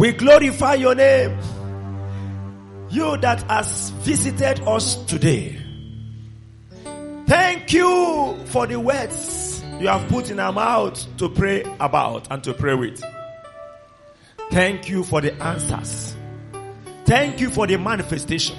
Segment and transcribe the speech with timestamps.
[0.00, 1.38] We glorify your name.
[2.88, 5.60] You that has visited us today.
[7.26, 12.42] Thank you for the words you have put in our mouth to pray about and
[12.44, 13.04] to pray with.
[14.50, 16.16] Thank you for the answers.
[17.04, 18.56] Thank you for the manifestation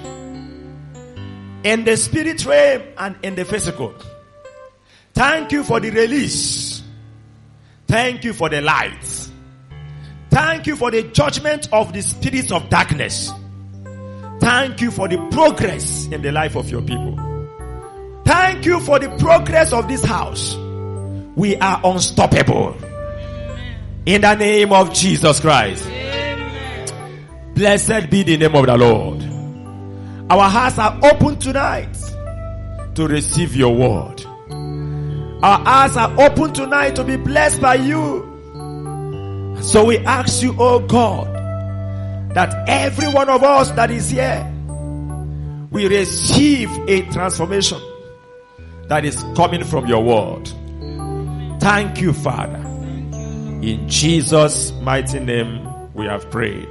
[1.64, 3.92] in the spirit realm and in the physical.
[5.12, 6.84] Thank you for the release.
[7.88, 9.21] Thank you for the light.
[10.32, 13.30] Thank you for the judgment of the spirits of darkness.
[14.40, 17.18] Thank you for the progress in the life of your people.
[18.24, 20.56] Thank you for the progress of this house.
[21.36, 22.74] We are unstoppable.
[24.06, 25.86] In the name of Jesus Christ.
[27.54, 29.22] Blessed be the name of the Lord.
[30.32, 31.94] Our hearts are open tonight
[32.94, 34.24] to receive your word.
[35.42, 38.31] Our hearts are open tonight to be blessed by you.
[39.62, 41.32] So we ask you, oh God,
[42.34, 44.44] that every one of us that is here
[45.70, 47.80] will receive a transformation
[48.88, 50.50] that is coming from your word.
[51.60, 52.58] Thank you, Father.
[53.62, 56.70] In Jesus' mighty name, we have prayed.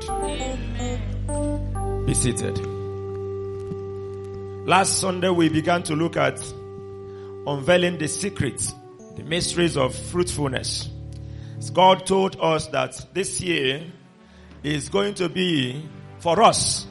[2.06, 2.58] Be seated.
[4.68, 6.38] Last Sunday, we began to look at
[7.48, 8.76] unveiling the secrets,
[9.16, 10.91] the mysteries of fruitfulness.
[11.70, 13.84] God told us that this year
[14.64, 15.88] is going to be,
[16.20, 16.88] for us,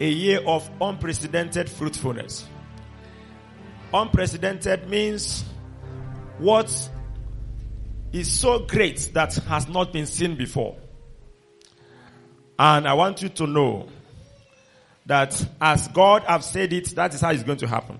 [0.00, 2.46] a year of unprecedented fruitfulness.
[3.94, 5.44] Unprecedented means
[6.38, 6.90] what
[8.12, 10.76] is so great that has not been seen before.
[12.58, 13.88] And I want you to know
[15.06, 17.98] that as God have said it, that is how it's going to happen.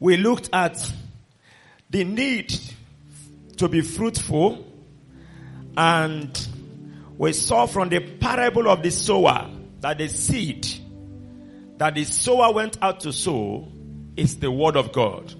[0.00, 0.92] We looked at
[1.90, 2.52] the need
[3.58, 4.64] to be fruitful
[5.76, 6.48] and
[7.16, 10.66] we saw from the parable of the sower that the seed
[11.78, 13.68] that the sower went out to sow
[14.16, 15.32] is the word of God.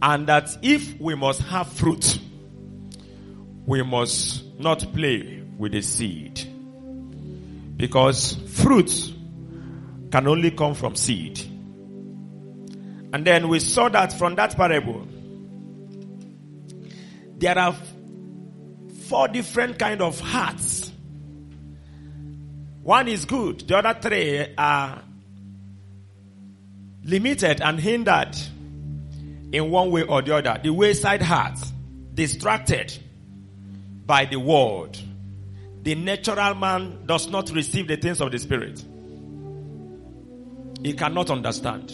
[0.00, 2.18] And that if we must have fruit,
[3.66, 6.40] we must not play with the seed.
[7.76, 8.90] Because fruit
[10.10, 11.38] can only come from seed.
[13.12, 15.06] And then we saw that from that parable,
[17.38, 17.74] there are
[19.08, 20.92] four different kind of hearts.
[22.82, 25.02] One is good, the other three are
[27.04, 28.36] limited and hindered
[29.52, 30.60] in one way or the other.
[30.62, 31.58] The wayside heart,
[32.14, 32.96] distracted
[34.04, 35.00] by the world.
[35.82, 38.84] The natural man does not receive the things of the spirit.
[40.82, 41.92] He cannot understand.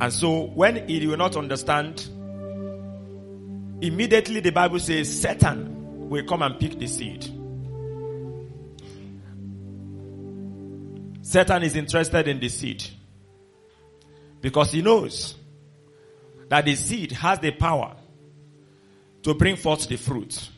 [0.00, 2.08] And so when he will not understand,
[3.80, 7.24] immediately the Bible says Satan will come and pick the seed.
[11.22, 12.82] Satan is interested in the seed
[14.40, 15.36] because he knows
[16.48, 17.94] that the seed has the power
[19.22, 20.48] to bring forth the fruit.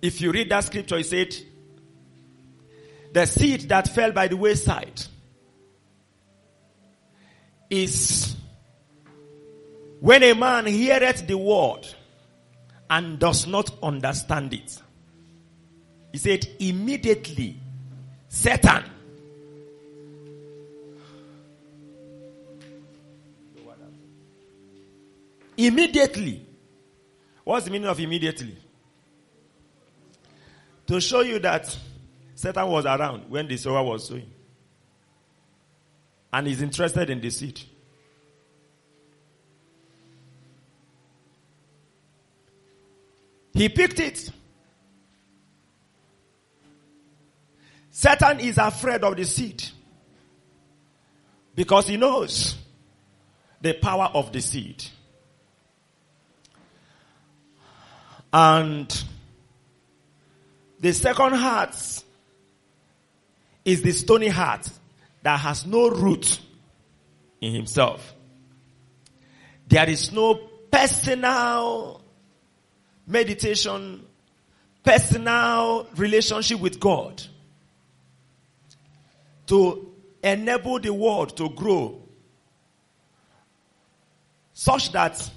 [0.00, 1.34] If you read that scripture, it said,
[3.12, 5.02] the seed that fell by the wayside
[7.68, 8.36] is
[10.00, 11.86] when a man heareth the word
[12.88, 14.82] and does not understand it.
[16.12, 17.56] He said, immediately,
[18.28, 18.84] Satan
[25.66, 26.46] Immediately.
[27.44, 28.56] What's the meaning of immediately?
[30.86, 31.76] To show you that
[32.34, 34.30] Satan was around when the sower was sowing.
[36.32, 37.60] And is interested in the seed.
[43.60, 44.30] He picked it.
[47.90, 49.62] Satan is afraid of the seed.
[51.54, 52.56] Because he knows
[53.60, 54.82] the power of the seed.
[58.32, 59.04] And
[60.78, 61.76] the second heart
[63.66, 64.70] is the stony heart
[65.22, 66.40] that has no root
[67.42, 68.14] in himself.
[69.68, 71.99] There is no personal
[73.10, 74.06] meditation,
[74.82, 77.22] personal relationship with God
[79.46, 79.92] to
[80.22, 82.00] enable the world to grow
[84.52, 85.30] such that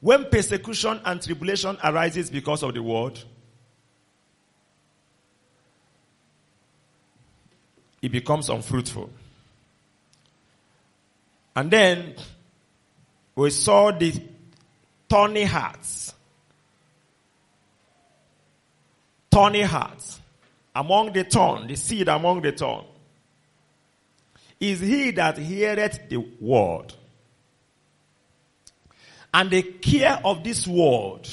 [0.00, 3.18] when persecution and tribulation arises because of the word,
[8.02, 9.10] it becomes unfruitful.
[11.56, 12.14] And then
[13.34, 14.12] we saw the
[15.08, 16.12] thorny hearts.
[19.36, 20.18] Thorny hearts.
[20.74, 22.86] Among the thorn, the seed among the thorn.
[24.58, 26.94] Is he that heareth the word
[29.34, 31.28] and the care of this world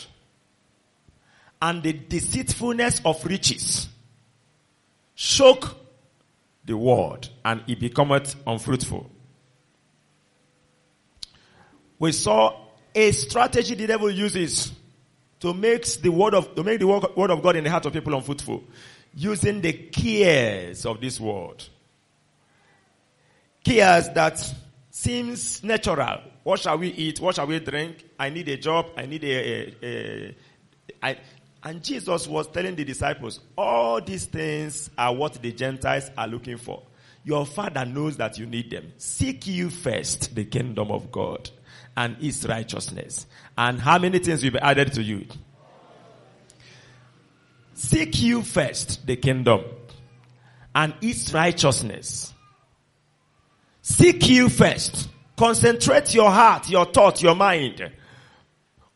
[1.61, 3.87] and the deceitfulness of riches
[5.15, 5.73] choke
[6.65, 9.09] the word and it becometh unfruitful.
[11.99, 14.73] We saw a strategy the devil uses
[15.43, 17.91] to make the word of to make the word of God in the heart of
[17.91, 18.63] people unfruitful,
[19.13, 21.67] using the cares of this world.
[23.61, 24.53] Cares that
[24.89, 26.21] seems natural.
[26.43, 27.19] What shall we eat?
[27.19, 28.05] What shall we drink?
[28.17, 28.85] I need a job.
[28.95, 30.35] I need a, a, a
[31.01, 31.17] I,
[31.61, 36.55] and Jesus was telling the disciples, all these things are what the Gentiles are looking
[36.55, 36.83] for.
[37.25, 38.93] Your father knows that you need them.
[38.95, 41.49] Seek you first the kingdom of God
[41.95, 43.25] and his righteousness.
[43.57, 45.25] And how many things will be added to you?
[47.73, 49.63] Seek you first the kingdom
[50.73, 52.33] and its righteousness.
[53.81, 55.09] Seek you first.
[55.35, 57.91] Concentrate your heart, your thought, your mind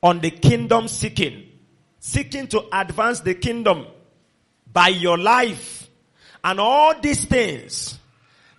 [0.02, 1.44] on the kingdom seeking.
[2.00, 3.86] Seeking to advance the kingdom
[4.72, 5.90] by your life
[6.44, 8.00] and all these things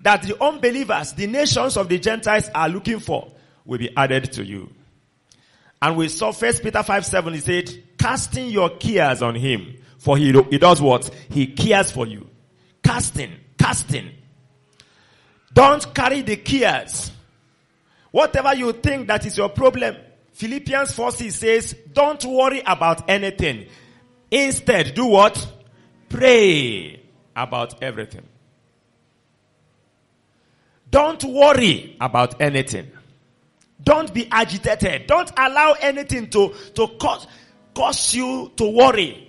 [0.02, 3.32] that the unbelievers, the nations of the Gentiles are looking for
[3.68, 4.72] will be added to you.
[5.80, 10.16] And we saw first Peter 5 7, he said, casting your cares on him, for
[10.16, 11.08] he, he does what?
[11.30, 12.28] He cares for you.
[12.82, 14.10] Casting, casting.
[15.52, 17.12] Don't carry the cares.
[18.10, 19.96] Whatever you think that is your problem,
[20.32, 23.66] Philippians 4 6 says, don't worry about anything.
[24.30, 25.52] Instead, do what?
[26.08, 27.02] Pray
[27.36, 28.26] about everything.
[30.90, 32.90] Don't worry about anything.
[33.82, 35.06] Don't be agitated.
[35.06, 37.26] Don't allow anything to, to cause,
[37.74, 39.24] cause you to worry.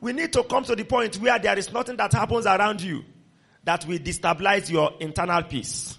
[0.00, 3.04] We need to come to the point where there is nothing that happens around you
[3.64, 5.98] that will destabilize your internal peace.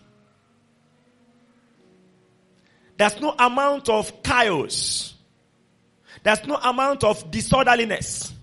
[2.97, 5.13] There's no amount of chaos.
[6.23, 8.33] There's no amount of disorderliness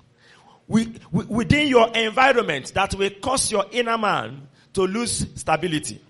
[0.69, 6.01] within your environment that will cause your inner man to lose stability.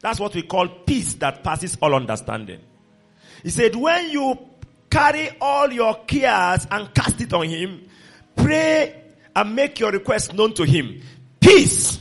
[0.00, 2.60] That's what we call peace that passes all understanding.
[3.42, 4.38] He said, when you
[4.90, 7.88] carry all your cares and cast it on him,
[8.34, 9.02] pray
[9.34, 11.02] and make your request known to him.
[11.40, 12.00] Peace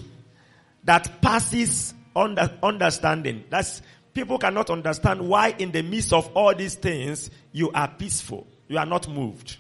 [0.84, 3.44] that passes under, understanding.
[3.50, 3.82] That's,
[4.14, 8.48] people cannot understand why in the midst of all these things, you are peaceful.
[8.68, 9.58] You are not moved.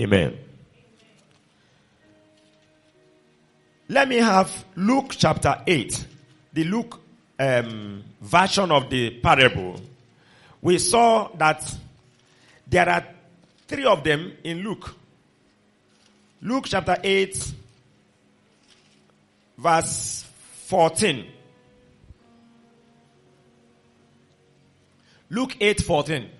[0.00, 0.38] Amen.
[3.88, 6.06] Let me have Luke chapter 8,
[6.54, 6.98] the Luke
[7.38, 9.80] um, version of the parable.
[10.62, 11.76] We saw that
[12.66, 13.04] there are
[13.68, 14.94] three of them in Luke.
[16.40, 17.52] Luke chapter 8,
[19.58, 20.24] verse
[20.66, 21.26] 14.
[25.28, 26.30] Luke 8, 14.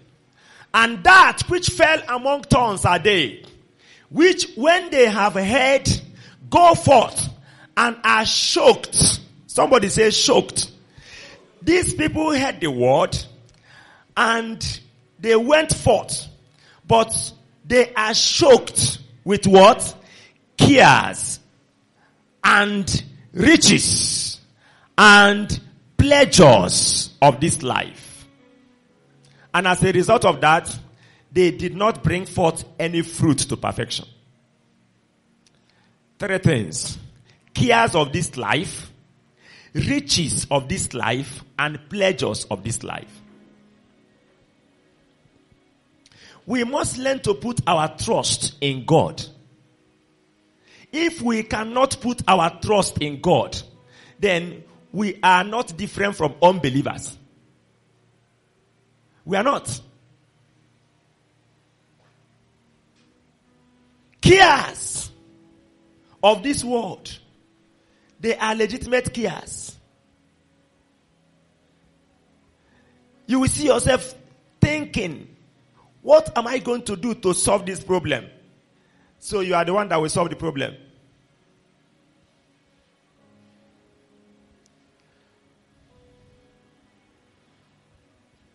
[0.75, 3.45] And that which fell among thorns are they,
[4.11, 5.89] which when they have heard,
[6.49, 7.29] go forth
[7.77, 9.21] and are shocked.
[9.47, 10.71] Somebody says shocked.
[11.61, 13.17] These people heard the word
[14.17, 14.81] and
[15.19, 16.27] they went forth,
[16.87, 17.33] but
[17.65, 19.95] they are shocked with what?
[20.57, 21.39] Cares
[22.43, 24.41] and riches
[24.99, 25.61] and
[25.97, 28.02] pleasures of this life.
[29.55, 30.75] And as a result of that,
[31.31, 34.07] they did not bring forth any fruit to perfection.
[36.19, 36.99] Three things.
[37.55, 38.91] Cares of this life,
[39.75, 43.21] riches of this life, and pleasures of this life.
[46.47, 49.23] We must learn to put our trust in God.
[50.93, 53.61] If we cannot put our trust in God,
[54.19, 57.17] then we are not different from unbelievers.
[59.25, 59.81] We are not.
[64.21, 65.11] Cares
[66.23, 67.19] of this world.
[68.21, 69.77] They are legitimate cares.
[73.27, 74.15] You will see yourself
[74.61, 75.29] thinking,
[76.03, 78.27] what am I going to do to solve this problem?
[79.19, 80.77] So you are the one that will solve the problem.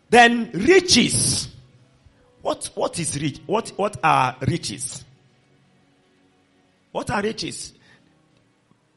[0.10, 1.50] Then riches.
[2.42, 3.40] What, what is rich?
[3.46, 5.04] What, what are riches?
[6.92, 7.74] What are riches?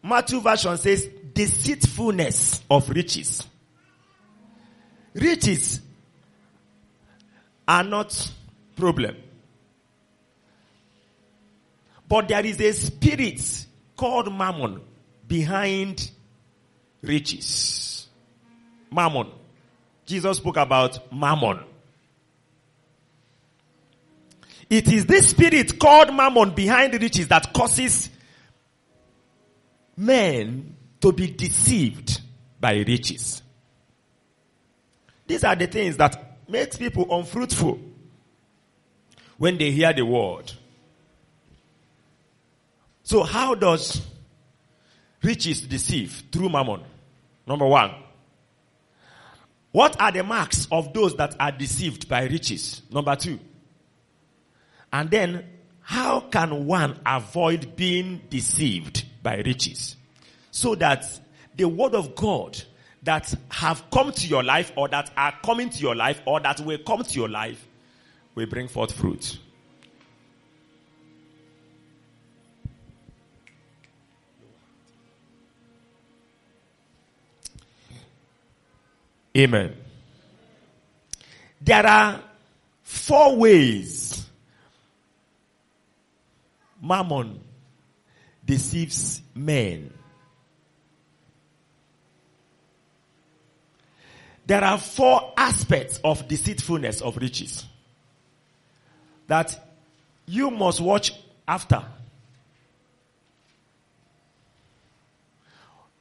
[0.03, 3.47] Matthew version says deceitfulness of riches.
[5.15, 5.81] Riches
[7.67, 8.33] are not
[8.77, 9.17] problem.
[12.09, 14.81] But there is a spirit called mammon
[15.27, 16.11] behind
[17.03, 18.09] riches.
[18.91, 19.31] Mammon.
[20.11, 21.61] Jesus spoke about mammon.
[24.69, 28.11] It is this spirit called mammon behind the riches that causes
[29.97, 32.21] men to be deceived
[32.61, 33.41] by riches.
[35.29, 37.79] These are the things that makes people unfruitful
[39.39, 40.53] when they hear the word.
[43.05, 44.03] So how does
[45.23, 46.83] riches deceive through mammon?
[47.47, 47.93] Number one.
[49.73, 52.83] What are the marks of those that are deceived by riches?
[52.91, 53.39] Number two.
[54.93, 55.45] And then,
[55.81, 59.97] how can one avoid being deceived by riches?
[60.51, 61.05] So that
[61.57, 62.61] the word of God
[63.03, 66.61] that have come to your life or that are coming to your life or that
[66.61, 67.67] will come to your life
[68.35, 69.39] will bring forth fruit.
[79.37, 79.77] Amen.
[81.61, 82.21] There are
[82.83, 84.27] four ways
[86.83, 87.41] mammon
[88.45, 89.93] deceives men.
[94.47, 97.65] There are four aspects of deceitfulness of riches
[99.29, 99.57] that
[100.27, 101.13] you must watch
[101.47, 101.85] after.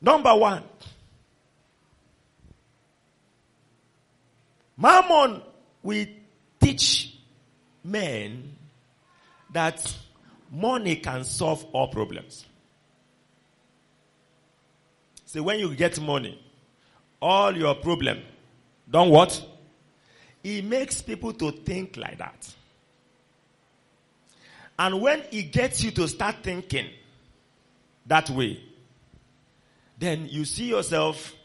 [0.01, 0.63] Number one,
[4.79, 5.41] Mammon
[5.83, 6.05] will
[6.61, 7.13] teach
[7.83, 8.55] men
[9.51, 9.93] that
[10.49, 12.45] money can solve all problems.
[15.25, 16.41] So when you get money,
[17.21, 18.21] all your problem,
[18.89, 19.45] don't what?
[20.43, 22.55] It makes people to think like that.
[24.79, 26.89] And when it gets you to start thinking
[28.05, 28.63] that way,
[29.99, 31.35] then you see yourself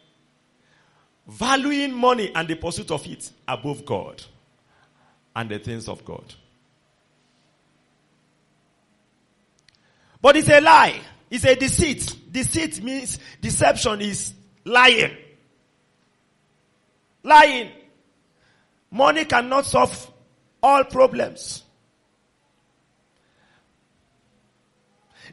[1.26, 4.22] valuing money and the pursuit of it above God
[5.34, 6.34] and the things of God.
[10.20, 11.00] But it's a lie.
[11.30, 12.16] It's a deceit.
[12.30, 14.32] Deceit means deception is
[14.64, 15.16] lying.
[17.22, 17.70] Lying.
[18.90, 20.10] Money cannot solve
[20.62, 21.62] all problems.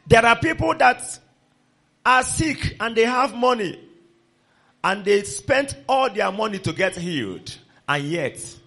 [0.06, 1.18] There are people that
[2.04, 3.78] are sick and they have money
[4.84, 7.56] and they spent all their money to get healed
[7.88, 8.58] and yet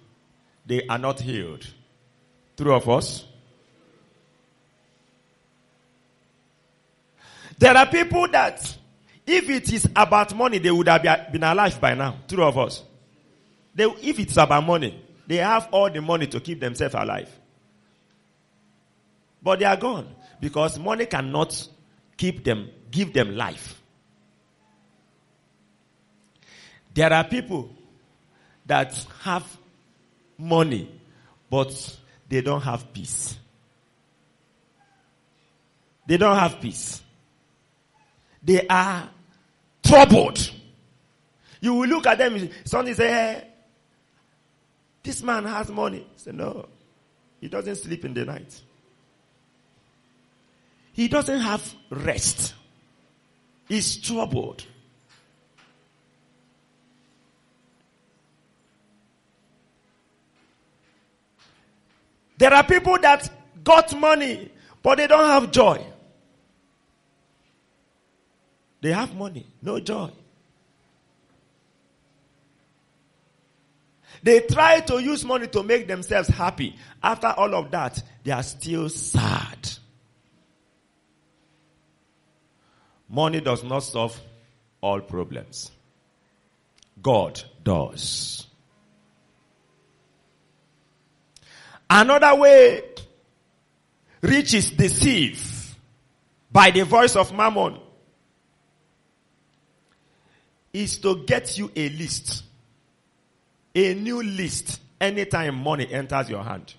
[0.65, 1.65] they are not healed.
[2.57, 3.25] True of us?
[7.57, 8.77] There are people that
[9.25, 12.17] if it is about money, they would have been alive by now.
[12.27, 12.83] True of us.
[13.73, 17.29] They, if it's about money, they have all the money to keep themselves alive.
[19.41, 20.07] But they are gone
[20.39, 21.67] because money cannot
[22.17, 23.81] keep them, give them life.
[26.95, 27.69] There are people
[28.65, 29.45] that have
[30.37, 30.89] money,
[31.49, 31.97] but
[32.29, 33.37] they don't have peace.
[36.07, 37.01] They don't have peace.
[38.41, 39.09] They are
[39.83, 40.51] troubled.
[41.59, 43.47] You will look at them, somebody say, hey,
[45.03, 46.07] this man has money.
[46.15, 46.65] Say, no,
[47.41, 48.61] he doesn't sleep in the night.
[50.93, 52.53] He doesn't have rest.
[53.67, 54.65] He's troubled.
[62.37, 63.29] There are people that
[63.63, 64.51] got money,
[64.83, 65.85] but they don't have joy.
[68.81, 70.11] They have money, no joy.
[74.21, 76.75] They try to use money to make themselves happy.
[77.01, 79.69] After all of that, they are still sad.
[83.07, 84.19] Money does not solve
[84.81, 85.71] all problems.
[87.01, 88.44] God does.
[91.89, 92.81] Another way
[94.21, 95.75] riches deceive
[96.51, 97.79] by the voice of mammon
[100.73, 102.43] is to get you a list
[103.75, 106.73] a new list anytime money enters your hand.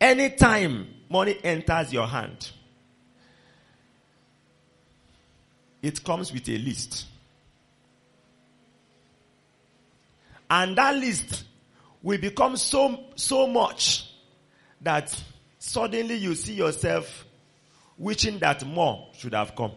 [0.00, 2.50] Anytime money enters your hand,
[5.80, 7.06] it comes with a list.
[10.50, 11.44] And that list
[12.02, 14.10] will become so, so much
[14.80, 15.16] that
[15.58, 17.24] suddenly you see yourself
[17.96, 19.72] wishing that more should have come.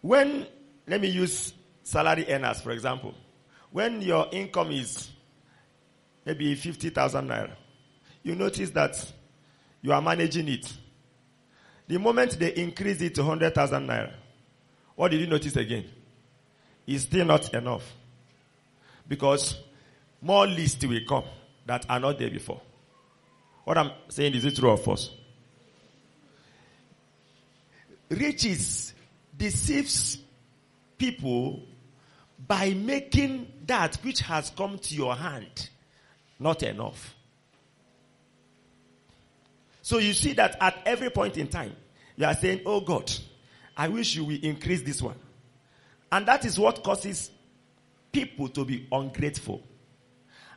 [0.00, 0.46] When,
[0.86, 3.14] let me use salary earners, for example.
[3.70, 5.10] When your income is
[6.24, 7.52] maybe 50,000 naira,
[8.22, 9.12] you notice that
[9.82, 10.72] you are managing it.
[11.86, 14.12] The moment they increase it to 100,000 naira,
[14.94, 15.84] what did you notice again?
[16.88, 17.84] It's still not enough.
[19.06, 19.60] Because
[20.22, 21.24] more lists will come
[21.66, 22.62] that are not there before.
[23.64, 25.10] What I'm saying is it true or false?
[28.08, 28.94] Riches
[29.36, 30.16] deceives
[30.96, 31.62] people
[32.46, 35.68] by making that which has come to your hand
[36.40, 37.14] not enough.
[39.82, 41.76] So you see that at every point in time,
[42.16, 43.12] you are saying, Oh God,
[43.76, 45.16] I wish you will increase this one.
[46.10, 47.30] And that is what causes
[48.12, 49.62] people to be ungrateful.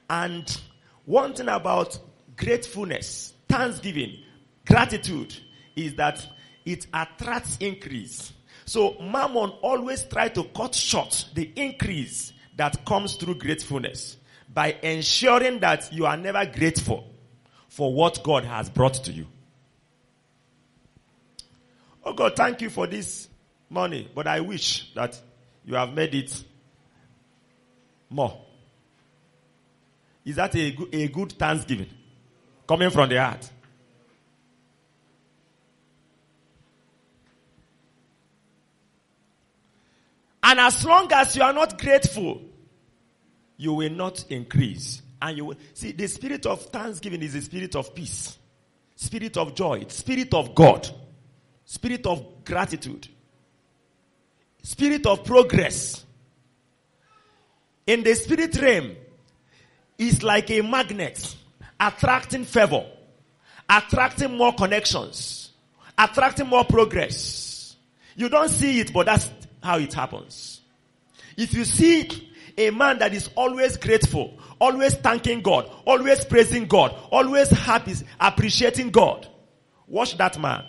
[0.09, 0.59] And
[1.05, 1.97] one thing about
[2.35, 4.19] gratefulness, thanksgiving,
[4.65, 5.35] gratitude
[5.75, 6.25] is that
[6.65, 8.33] it attracts increase.
[8.65, 14.17] So Mammon always try to cut short the increase that comes through gratefulness
[14.53, 17.07] by ensuring that you are never grateful
[17.69, 19.27] for what God has brought to you.
[22.03, 23.29] Oh God, thank you for this
[23.69, 25.19] money, but I wish that
[25.65, 26.43] you have made it
[28.09, 28.39] more.
[30.25, 31.89] Is that a, a good thanksgiving
[32.67, 33.49] coming from the heart?
[40.43, 42.41] And as long as you are not grateful,
[43.57, 45.01] you will not increase.
[45.21, 48.37] And you will see the spirit of thanksgiving is the spirit of peace,
[48.95, 50.89] spirit of joy, spirit of God,
[51.63, 53.07] spirit of gratitude,
[54.61, 56.05] spirit of progress.
[57.87, 58.95] In the spirit realm,
[60.01, 61.35] is like a magnet
[61.79, 62.83] attracting favor,
[63.69, 65.51] attracting more connections,
[65.95, 67.75] attracting more progress.
[68.15, 69.29] You don't see it, but that's
[69.61, 70.61] how it happens.
[71.37, 72.09] If you see
[72.57, 78.89] a man that is always grateful, always thanking God, always praising God, always happy, appreciating
[78.89, 79.27] God,
[79.87, 80.65] watch that man.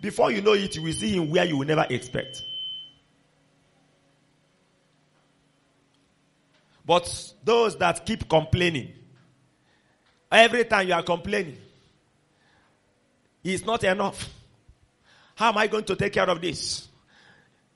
[0.00, 2.44] Before you know it, you will see him where you will never expect.
[6.90, 8.92] But those that keep complaining,
[10.32, 11.56] every time you are complaining,
[13.44, 14.28] it's not enough.
[15.36, 16.88] How am I going to take care of this?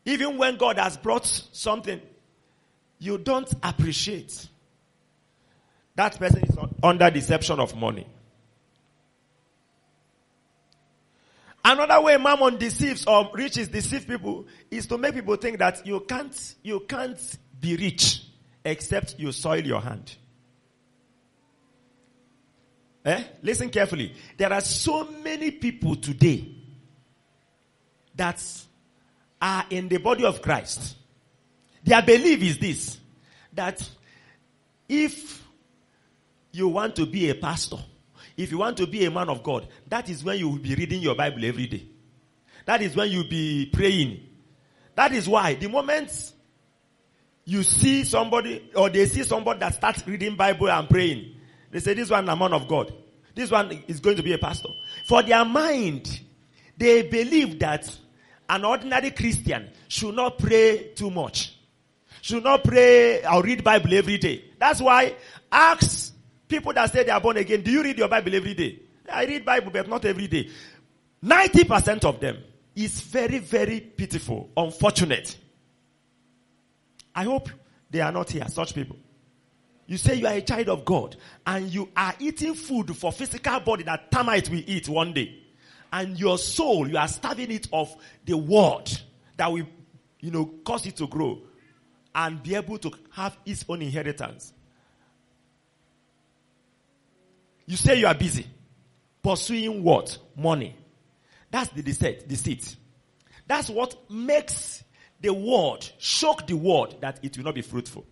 [0.05, 2.01] Even when God has brought something,
[2.99, 4.49] you don't appreciate.
[5.95, 8.09] That person is under deception of money.
[11.65, 16.01] Another way mammon deceives or riches deceive people is to make people think that you
[16.01, 17.21] can't, you can't
[17.61, 18.25] be rich
[18.65, 20.17] except you soil your hand.
[23.05, 23.23] Eh?
[23.43, 24.15] Listen carefully.
[24.37, 26.49] There are so many people today
[28.17, 28.43] that
[29.41, 30.97] are in the body of Christ.
[31.83, 32.99] Their belief is this
[33.53, 33.89] that
[34.89, 35.45] if
[36.53, 37.79] you want to be a pastor,
[38.37, 40.75] if you want to be a man of God, that is when you will be
[40.75, 41.87] reading your Bible every day.
[42.65, 44.21] That is when you'll be praying.
[44.95, 46.33] That is why the moment
[47.45, 51.37] you see somebody or they see somebody that starts reading Bible and praying,
[51.71, 52.93] they say this one a man of God.
[53.35, 54.69] This one is going to be a pastor.
[55.07, 56.21] For their mind,
[56.77, 57.91] they believe that
[58.49, 61.59] an ordinary Christian should not pray too much.
[62.23, 64.45] Should not pray or read Bible every day.
[64.59, 65.15] That's why
[65.51, 66.15] ask
[66.49, 68.81] people that say they are born again, do you read your Bible every day?
[69.13, 70.49] I read Bible, but not every day.
[71.23, 72.39] 90% of them
[72.75, 75.37] is very, very pitiful, unfortunate.
[77.15, 77.49] I hope
[77.91, 78.97] they are not here, such people.
[79.87, 83.61] You say you are a child of God and you are eating food for physical
[83.61, 85.43] body that termite will eat one day.
[85.93, 88.91] And your soul, you are starving it of the word
[89.37, 89.67] that will,
[90.21, 91.41] you know, cause it to grow
[92.15, 94.53] and be able to have its own inheritance.
[97.67, 98.47] You say you are busy
[99.25, 100.17] pursuing what?
[100.37, 100.77] Money.
[101.51, 102.29] That's the deceit.
[102.29, 102.77] deceit.
[103.47, 104.84] That's what makes
[105.25, 108.05] the word, shock the word that it will not be fruitful.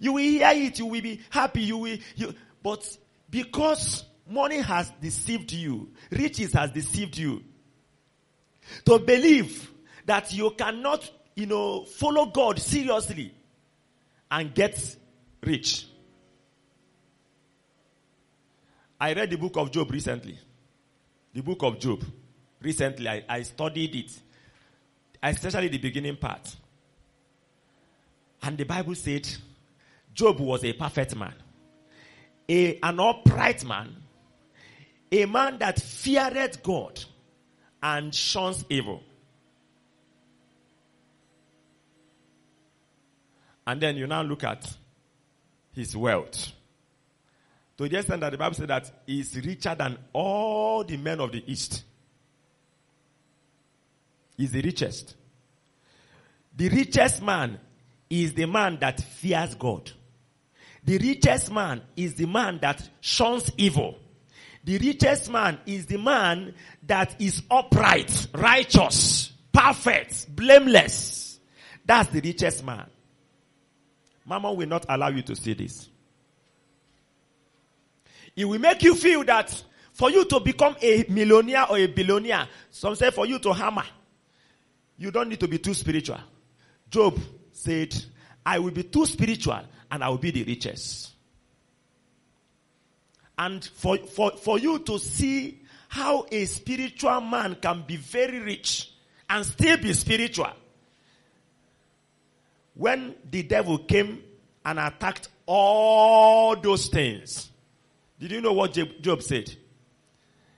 [0.00, 2.98] You will hear it, you will be happy, you will, you, but
[3.28, 7.44] because money has deceived you, riches has deceived you,
[8.86, 9.70] to believe
[10.06, 13.34] that you cannot you know, follow God seriously
[14.30, 14.96] and get
[15.42, 15.86] rich.
[19.00, 20.38] I read the book of Job recently.
[21.34, 22.04] The book of Job.
[22.60, 24.18] Recently, I, I studied it,
[25.32, 26.54] especially the beginning part.
[28.42, 29.26] And the Bible said
[30.12, 31.34] Job was a perfect man,
[32.48, 33.96] a, an upright man,
[35.10, 37.02] a man that feared God
[37.82, 39.02] and shuns evil.
[43.66, 44.70] And then you now look at
[45.72, 46.52] his wealth.
[47.78, 51.18] To the extent that the Bible said that he is richer than all the men
[51.18, 51.82] of the East.
[54.36, 55.14] He's the richest.
[56.56, 57.58] The richest man
[58.10, 59.90] is the man that fears God.
[60.84, 63.98] The richest man is the man that shuns evil.
[64.64, 66.54] The richest man is the man
[66.86, 71.38] that is upright, righteous, perfect, blameless.
[71.84, 72.86] That's the richest man.
[74.26, 75.88] Mammon will not allow you to see this.
[78.36, 82.48] It will make you feel that for you to become a millionaire or a billionaire,
[82.70, 83.84] some say for you to hammer,
[84.96, 86.20] you don't need to be too spiritual.
[86.90, 87.18] Job
[87.52, 87.94] said,
[88.44, 91.12] I will be too spiritual and I will be the richest.
[93.36, 98.92] And for, for, for you to see how a spiritual man can be very rich
[99.28, 100.50] and still be spiritual.
[102.74, 104.22] When the devil came
[104.64, 107.50] and attacked all those things,
[108.18, 109.54] did you know what Job said?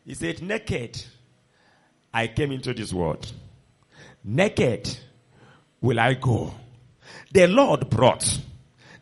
[0.05, 1.03] He said, Naked
[2.13, 3.31] I came into this world.
[4.29, 4.99] Naked
[5.81, 6.53] will I go.
[7.33, 8.41] The Lord brought.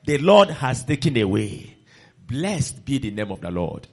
[0.04, 1.74] The Lord has taken away.
[2.26, 3.88] Blessed be the name of the Lord.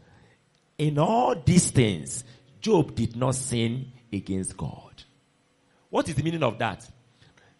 [0.77, 2.25] In all these things,
[2.59, 5.03] Job did not sin against God.
[5.89, 6.85] What is the meaning of that?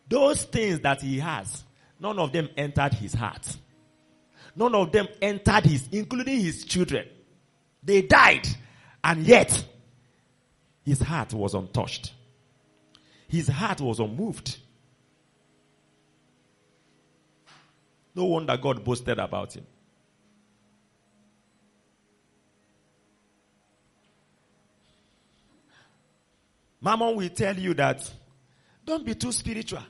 [0.07, 1.63] Those things that he has,
[1.97, 3.55] none of them entered his heart.
[4.53, 7.07] None of them entered his, including his children.
[7.81, 8.47] They died,
[9.01, 9.65] and yet
[10.83, 12.13] his heart was untouched.
[13.31, 14.57] His heart was unmoved.
[18.13, 19.65] No wonder God boasted about him.
[26.81, 28.11] Mammon will tell you that
[28.85, 29.83] don't be too spiritual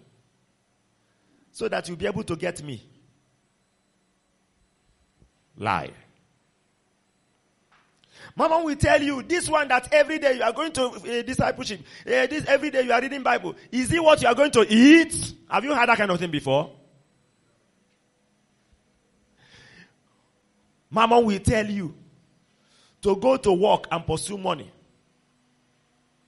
[1.52, 2.80] so that you'll be able to get me.
[5.58, 5.90] Lie.
[8.36, 11.82] Mammon will tell you this one that every day you are going to uh, discipleship.
[12.06, 13.56] Uh, this every day you are reading Bible.
[13.72, 15.34] Is it what you are going to eat?
[15.50, 16.72] Have you had that kind of thing before?
[20.90, 21.96] Mammon will tell you
[23.02, 24.72] to go to work and pursue money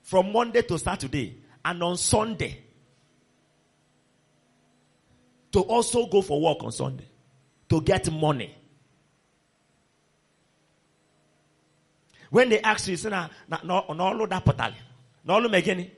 [0.02, 2.60] from Monday to Saturday and on Sunday
[5.52, 7.06] to also go for work on Sunday
[7.68, 8.54] to get money.
[12.34, 14.72] When they ask you, say, na, na, no, no, that portal.
[15.24, 15.88] No, no, megeni.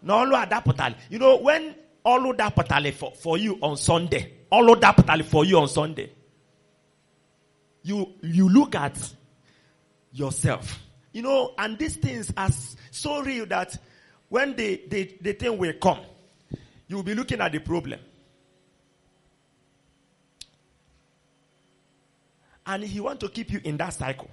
[0.00, 0.94] No, ah, that portal.
[1.10, 5.44] You know, when all that portal for, for you on Sunday, all that portal for
[5.44, 6.10] you on Sunday,
[7.82, 8.96] you, you look at
[10.12, 10.80] yourself.
[11.12, 12.48] You know, and these things are
[12.90, 13.76] so real that
[14.30, 16.00] when the, the, the thing will come,
[16.88, 18.00] you will be looking at the problem.
[22.64, 24.30] And he want to keep you in that cycle.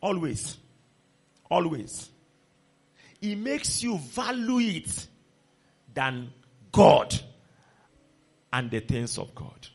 [0.00, 0.56] Always.
[1.50, 2.10] Always.
[3.20, 5.06] He makes you value it
[5.92, 6.32] than
[6.70, 7.18] God
[8.52, 9.68] and the things of God.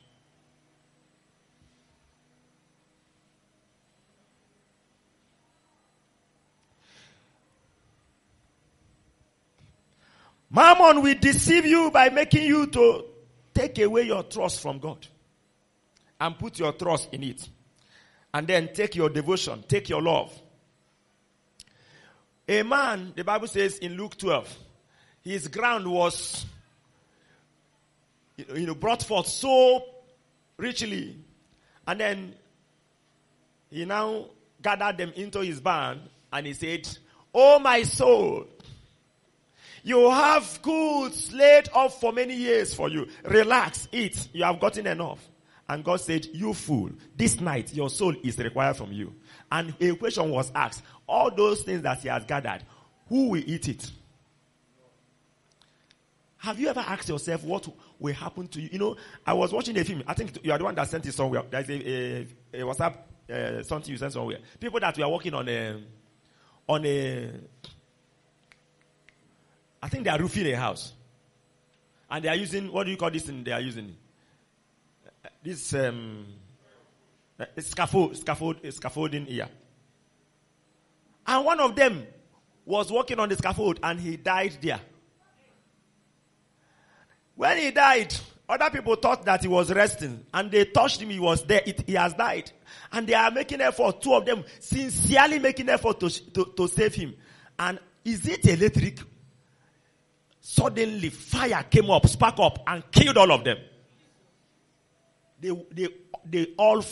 [10.50, 13.06] Mammon will deceive you by making you to
[13.56, 15.08] take away your trust from God
[16.22, 17.50] and put your trust in it.
[18.32, 20.32] And then take your devotion, take your love.
[22.48, 24.58] A man, the Bible says in Luke 12,
[25.24, 26.46] his ground was,
[28.38, 29.84] you know, brought forth so
[30.58, 31.18] richly.
[31.88, 32.36] And then
[33.70, 34.26] he now
[34.62, 36.02] gathered them into his barn
[36.32, 36.88] and he said,
[37.34, 38.46] Oh my soul,
[39.84, 43.08] you have goods laid up for many years for you.
[43.24, 44.30] Relax, eat.
[44.34, 45.20] You have gotten enough.
[45.68, 49.14] And God said, You fool, this night your soul is required from you.
[49.52, 52.64] And a question was asked all those things that he has gathered,
[53.08, 53.92] who will eat it?
[56.38, 57.68] Have you ever asked yourself what
[58.00, 58.70] will happen to you?
[58.74, 60.04] You know, I was watching a film.
[60.06, 61.44] I think you are the one that sent it somewhere.
[61.50, 62.98] There's a, a, a WhatsApp
[63.32, 64.40] uh, something you sent somewhere.
[64.60, 65.82] People that were working on a
[66.68, 67.30] on a
[69.84, 70.94] I think they are roofing a house.
[72.10, 73.96] And they are using, what do you call this thing they are using?
[75.44, 76.26] This, um,
[77.38, 79.50] uh, scaffold, scaffold, scaffolding here.
[81.28, 82.08] And one of them
[82.66, 84.80] was working on the scaffold and he died there.
[87.36, 88.16] When he died,
[88.48, 91.84] other people thought that he was resting and they touched him, he was there, it,
[91.88, 92.52] he has died.
[92.92, 96.94] And they are making effort, two of them sincerely making effort to, to, to save
[96.96, 97.16] him.
[97.60, 99.00] And is it electric?
[100.40, 103.58] Suddenly fire came up, spark up and killed all of them.
[105.44, 105.88] They, they,
[106.26, 106.84] they all,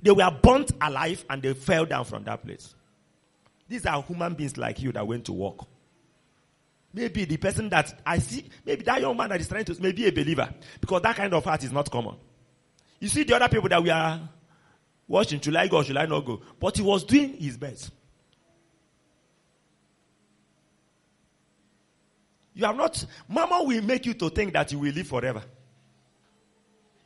[0.00, 2.74] they were burnt alive and they fell down from that place.
[3.68, 5.58] These are human beings like you that went to work.
[6.94, 10.06] Maybe the person that I see, maybe that young man that is trying to, maybe
[10.06, 10.48] a believer.
[10.80, 12.14] Because that kind of heart is not common.
[13.00, 14.20] You see the other people that we are
[15.08, 16.40] watching, should I go should I not go?
[16.60, 17.90] But he was doing his best.
[22.54, 25.42] You have not, mammon will make you to think that you will live forever.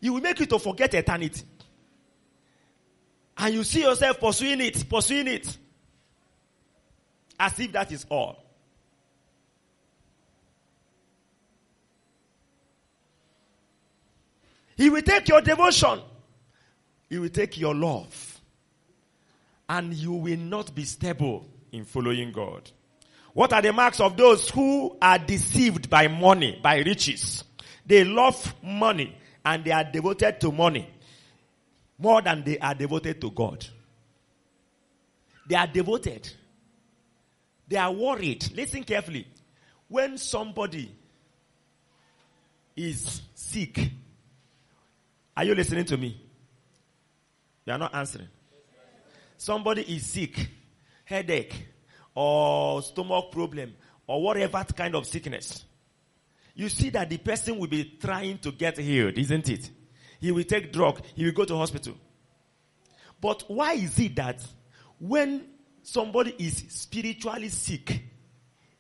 [0.01, 1.43] He will make you to forget eternity.
[3.37, 5.57] And you see yourself pursuing it, pursuing it.
[7.39, 8.45] As if that is all.
[14.77, 16.01] He will take your devotion.
[17.09, 18.41] He will take your love.
[19.69, 22.71] And you will not be stable in following God.
[23.33, 27.45] What are the marks of those who are deceived by money, by riches?
[27.87, 30.89] They love money and they are devoted to money
[31.99, 33.67] more than they are devoted to God.
[35.47, 36.29] They are devoted.
[37.69, 38.53] They are worried.
[38.55, 39.27] Listen carefully.
[39.89, 40.91] When somebody
[42.77, 43.91] is sick,
[45.37, 46.21] are you listening to me?
[47.67, 48.29] You are not answering.
[49.37, 50.49] Somebody is sick,
[51.05, 51.67] headache,
[52.15, 53.75] or stomach problem,
[54.07, 55.65] or whatever kind of sickness.
[56.55, 59.71] You see that the person will be trying to get healed, isn't it?
[60.21, 61.95] He will take drug, he will go to hospital.
[63.21, 64.45] But why is it that
[64.99, 65.47] when
[65.83, 68.03] somebody is spiritually sick,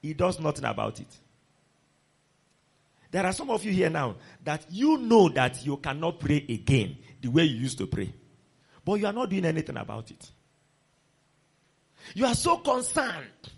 [0.00, 1.18] he does nothing about it.
[3.10, 6.96] There are some of you here now that you know that you cannot pray again
[7.20, 8.12] the way you used to pray.
[8.84, 10.30] But you are not doing anything about it.
[12.14, 13.50] You are so concerned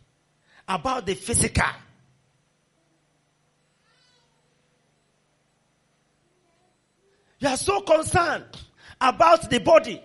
[0.66, 1.64] about the physical.
[7.42, 8.44] You are so concerned
[9.00, 10.00] about the body.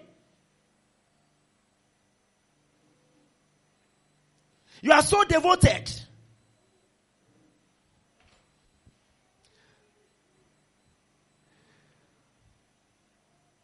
[4.82, 5.91] You are so devoted.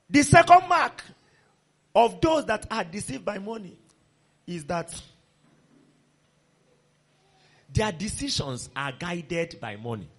[0.08, 1.04] The second mark
[1.96, 3.76] of those that are deceived by money
[4.46, 4.94] is that
[7.74, 10.10] their decisions are guided by money.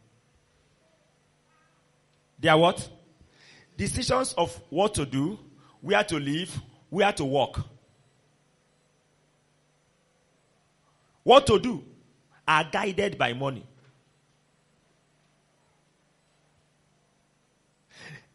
[2.40, 2.90] They are what?
[3.76, 5.38] Decisions of what to do,
[5.80, 6.60] where to live,
[6.90, 7.60] where to walk.
[11.24, 11.82] what to do
[12.46, 13.66] are guided by money.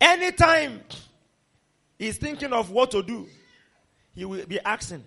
[0.01, 0.81] Anytime
[1.97, 3.27] he's thinking of what to do,
[4.15, 5.03] he will be asking.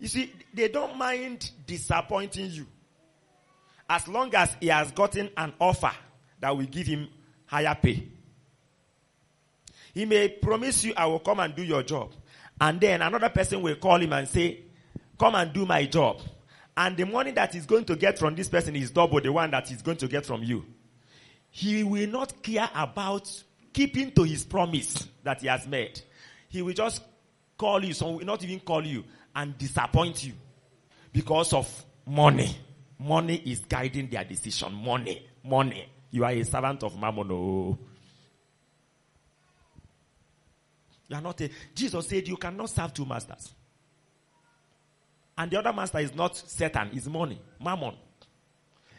[0.00, 2.66] You see, they don't mind disappointing you.
[3.88, 5.92] As long as he has gotten an offer
[6.40, 7.08] that will give him
[7.44, 8.08] higher pay.
[9.94, 12.12] He may promise you, I will come and do your job.
[12.60, 14.62] And then another person will call him and say,
[15.18, 16.20] come and do my job
[16.76, 19.50] and the money that he's going to get from this person is double the one
[19.52, 20.64] that he's going to get from you.
[21.50, 23.30] He will not care about
[23.72, 26.00] keeping to his promise that he has made.
[26.48, 27.02] He will just
[27.56, 29.04] call you, some will not even call you
[29.36, 30.32] and disappoint you
[31.12, 32.56] because of money.
[32.98, 34.72] Money is guiding their decision.
[34.72, 35.86] Money, money.
[36.10, 37.30] You are a servant of mammon.
[37.30, 37.78] Oh.
[41.08, 43.54] You are not a, Jesus said you cannot serve two masters.
[45.36, 47.94] And the other master is not Satan, is money, mammon.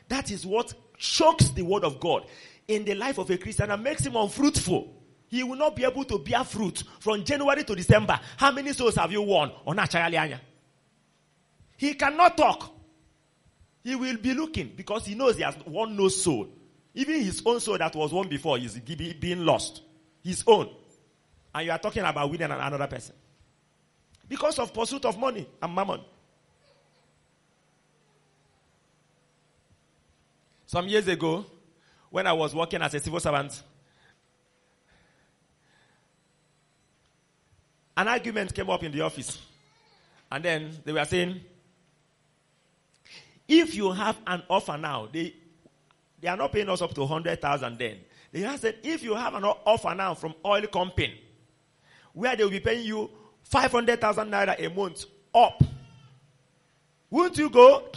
[0.07, 2.25] That is what shocks the word of God
[2.67, 4.93] in the life of a Christian and makes him unfruitful.
[5.27, 8.19] He will not be able to bear fruit from January to December.
[8.37, 9.51] How many souls have you won?
[11.77, 12.71] He cannot talk.
[13.83, 16.49] He will be looking because he knows he has won no soul.
[16.93, 19.81] Even his own soul that was won before is being lost.
[20.23, 20.69] His own.
[21.55, 23.15] And you are talking about winning another person.
[24.27, 26.01] Because of pursuit of money and mammon.
[30.65, 31.45] Some years ago,
[32.09, 33.63] when I was working as a civil servant,
[37.95, 39.39] an argument came up in the office.
[40.29, 41.39] And then they were saying,
[43.47, 45.33] if you have an offer now, they,
[46.19, 47.99] they are not paying us up to 100,000 then.
[48.33, 51.21] They said, if you have an offer now from oil company,
[52.15, 53.11] where they will be paying you
[53.43, 55.63] 500,000 naira a month up,
[57.11, 57.87] won't you go?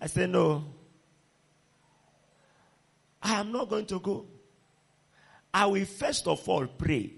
[0.00, 0.64] I said, no.
[3.22, 4.26] I am not going to go.
[5.52, 7.12] I will first of all pray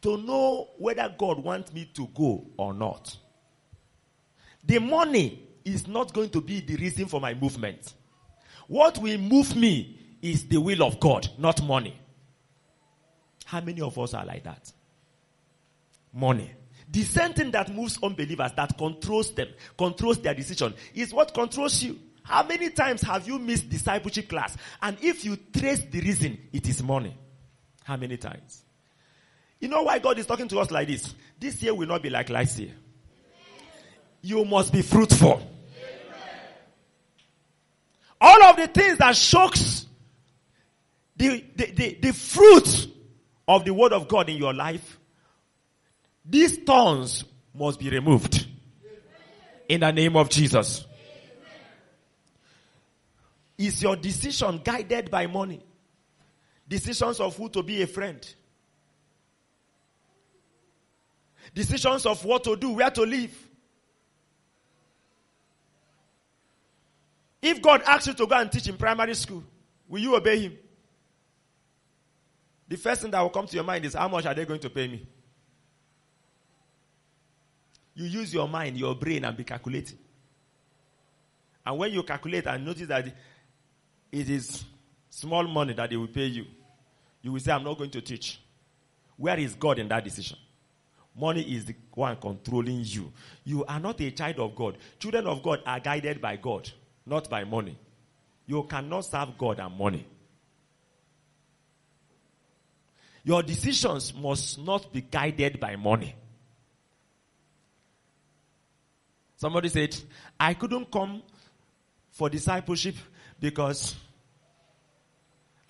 [0.00, 3.16] to know whether God wants me to go or not.
[4.64, 7.92] The money is not going to be the reason for my movement.
[8.68, 11.98] What will move me is the will of God, not money.
[13.44, 14.72] How many of us are like that?
[16.12, 16.50] Money.
[16.90, 21.82] The same thing that moves unbelievers, that controls them, controls their decision, is what controls
[21.82, 21.98] you.
[22.22, 24.56] How many times have you missed discipleship class?
[24.82, 27.16] And if you trace the reason, it is money.
[27.84, 28.62] How many times?
[29.60, 31.14] You know why God is talking to us like this?
[31.38, 32.72] This year will not be like last year.
[34.20, 35.42] You must be fruitful.
[38.20, 39.86] All of the things that shocks
[41.16, 42.88] the, the, the, the fruit
[43.46, 44.97] of the word of God in your life,
[46.28, 48.46] these thorns must be removed.
[49.68, 50.84] In the name of Jesus.
[53.56, 55.64] Is your decision guided by money?
[56.68, 58.34] Decisions of who to be a friend.
[61.54, 63.34] Decisions of what to do, where to live.
[67.40, 69.42] If God asks you to go and teach in primary school,
[69.88, 70.58] will you obey Him?
[72.68, 74.60] The first thing that will come to your mind is how much are they going
[74.60, 75.06] to pay me?
[77.98, 79.98] You use your mind, your brain, and be calculating.
[81.66, 83.12] And when you calculate and notice that
[84.12, 84.64] it is
[85.10, 86.44] small money that they will pay you,
[87.22, 88.40] you will say, I'm not going to teach.
[89.16, 90.38] Where is God in that decision?
[91.18, 93.12] Money is the one controlling you.
[93.42, 94.78] You are not a child of God.
[95.00, 96.70] Children of God are guided by God,
[97.04, 97.76] not by money.
[98.46, 100.06] You cannot serve God and money.
[103.24, 106.14] Your decisions must not be guided by money.
[109.38, 109.96] Somebody said,
[110.38, 111.22] I couldn't come
[112.10, 112.96] for discipleship
[113.38, 113.94] because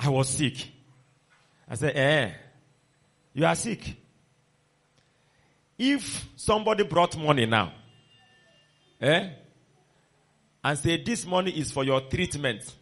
[0.00, 0.70] I was sick.
[1.68, 2.32] I said, eh,
[3.34, 3.94] you are sick.
[5.76, 7.74] If somebody brought money now,
[9.02, 9.28] eh,
[10.64, 12.74] and say this money is for your treatment,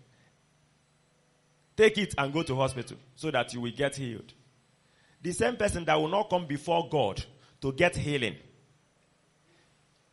[1.77, 4.33] take it and go to hospital so that you will get healed.
[5.21, 7.25] The same person that will not come before God
[7.61, 8.37] to get healing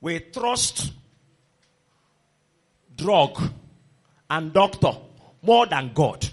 [0.03, 0.91] will trust
[2.93, 3.41] drug
[4.29, 4.91] and doctor
[5.41, 6.27] more than God.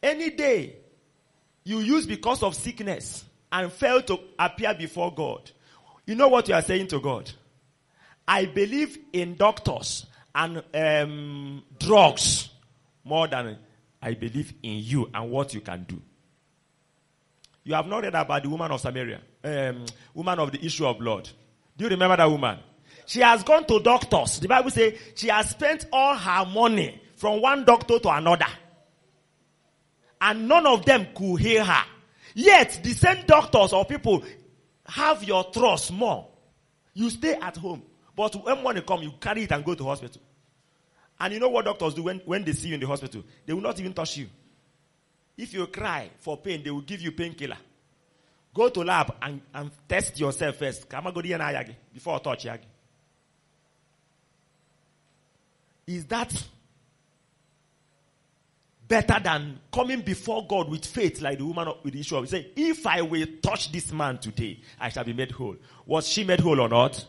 [0.00, 0.76] Any day
[1.64, 5.50] you use because of sickness and fail to appear before God,
[6.06, 7.28] you know what you are saying to God?
[8.28, 12.50] I believe in doctors and um, drugs
[13.02, 13.58] more than
[14.00, 16.00] I believe in you and what you can do.
[17.66, 21.00] You have not read about the woman of Samaria, um, woman of the issue of
[21.00, 21.28] blood.
[21.76, 22.60] Do you remember that woman?
[23.06, 24.38] She has gone to doctors.
[24.38, 28.46] The Bible says she has spent all her money from one doctor to another
[30.20, 31.84] and none of them could heal her.
[32.36, 34.22] Yet the same doctors or people
[34.86, 36.28] have your trust more.
[36.94, 37.82] You stay at home,
[38.14, 40.22] but when money come, you carry it and go to hospital.
[41.18, 43.24] And you know what doctors do when, when they see you in the hospital?
[43.44, 44.28] They will not even touch you.
[45.36, 47.58] If you cry for pain, they will give you painkiller.
[48.54, 50.88] Go to lab and, and test yourself first.
[50.88, 52.60] Before I touch yagi.
[55.86, 56.44] Is that
[58.88, 62.50] better than coming before God with faith like the woman with the issue of say,
[62.56, 65.56] if I will touch this man today, I shall be made whole.
[65.84, 67.04] Was she made whole or not?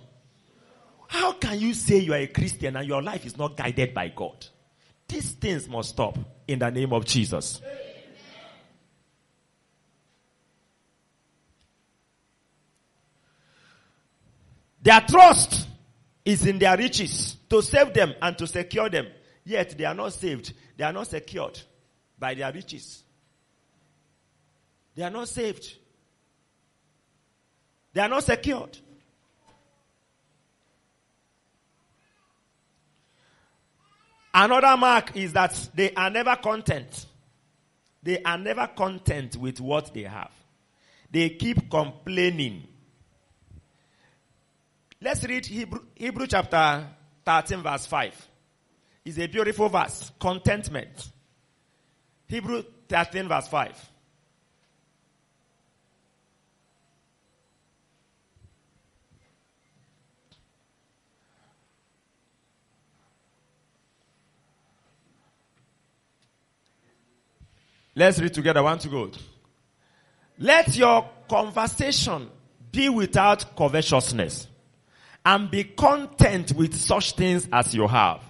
[1.08, 4.10] How can you say you are a Christian and your life is not guided by
[4.10, 4.46] God?
[5.08, 7.62] These things must stop in the name of Jesus.
[14.88, 15.68] Their trust
[16.24, 19.08] is in their riches to save them and to secure them.
[19.44, 20.54] Yet they are not saved.
[20.78, 21.60] They are not secured
[22.18, 23.04] by their riches.
[24.96, 25.76] They are not saved.
[27.92, 28.78] They are not secured.
[34.34, 37.08] Another mark is that they are never content.
[38.04, 40.32] They are never content with what they have.
[41.12, 42.70] They keep complaining.
[45.00, 46.88] Let's read Hebrew, Hebrew chapter
[47.24, 48.28] 13 verse 5
[49.06, 50.12] is a beautiful verse.
[50.20, 51.12] Contentment.
[52.28, 53.90] Hebrew 13 verse 5.
[67.96, 68.62] Let's read together.
[68.62, 69.12] One to go.
[70.38, 72.30] Let your conversation
[72.72, 74.48] be without covetousness
[75.28, 78.22] and be content with such things as you have.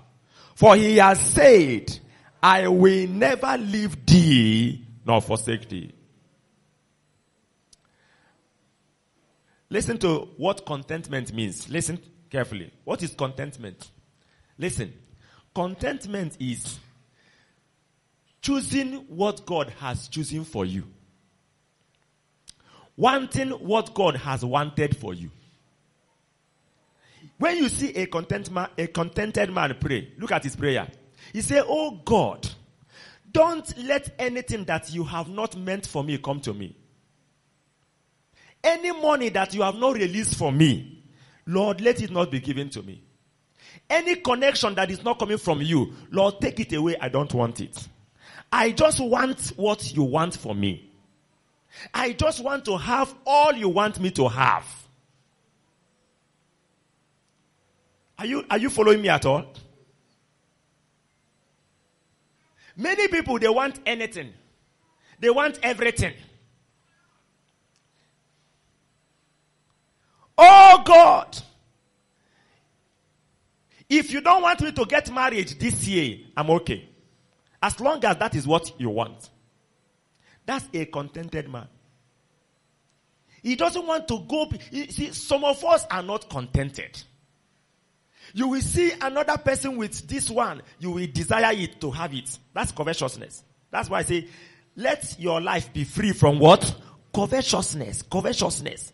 [0.55, 1.95] For he has said,
[2.41, 5.91] I will never leave thee nor forsake thee.
[9.69, 11.69] Listen to what contentment means.
[11.69, 11.99] Listen
[12.31, 12.73] carefully.
[12.83, 13.91] What is contentment?
[14.57, 14.91] Listen.
[15.53, 16.79] Contentment is
[18.41, 20.83] choosing what God has chosen for you.
[22.95, 25.29] Wanting what God has wanted for you.
[27.37, 30.87] When you see a content man, a contented man pray, look at his prayer.
[31.33, 32.47] He say, "Oh God,
[33.31, 36.75] don't let anything that you have not meant for me come to me.
[38.63, 41.03] Any money that you have not released for me,
[41.45, 43.03] Lord, let it not be given to me.
[43.89, 46.97] Any connection that is not coming from you, Lord, take it away.
[46.99, 47.87] I don't want it.
[48.51, 50.91] I just want what you want for me.
[51.93, 54.65] I just want to have all you want me to have.
[58.19, 59.45] Are you, are you following me at all?
[62.75, 64.33] Many people, they want anything.
[65.19, 66.13] They want everything.
[70.37, 71.35] Oh God!
[73.89, 76.87] If you don't want me to get married this year, I'm okay.
[77.61, 79.29] As long as that is what you want.
[80.45, 81.67] That's a contented man.
[83.41, 84.49] He doesn't want to go.
[84.71, 87.01] See, some of us are not contented.
[88.33, 92.37] You will see another person with this one, you will desire it to have it.
[92.53, 93.43] That's covetousness.
[93.71, 94.27] That's why I say,
[94.75, 96.75] let your life be free from what?
[97.13, 98.03] Covetousness.
[98.03, 98.93] Covetousness.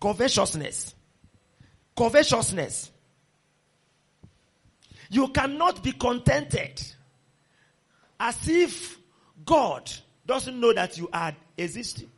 [0.00, 0.94] Covetousness.
[1.96, 2.90] Covetousness.
[5.10, 6.82] You cannot be contented
[8.18, 8.98] as if
[9.44, 9.90] God
[10.24, 12.10] doesn't know that you are existing.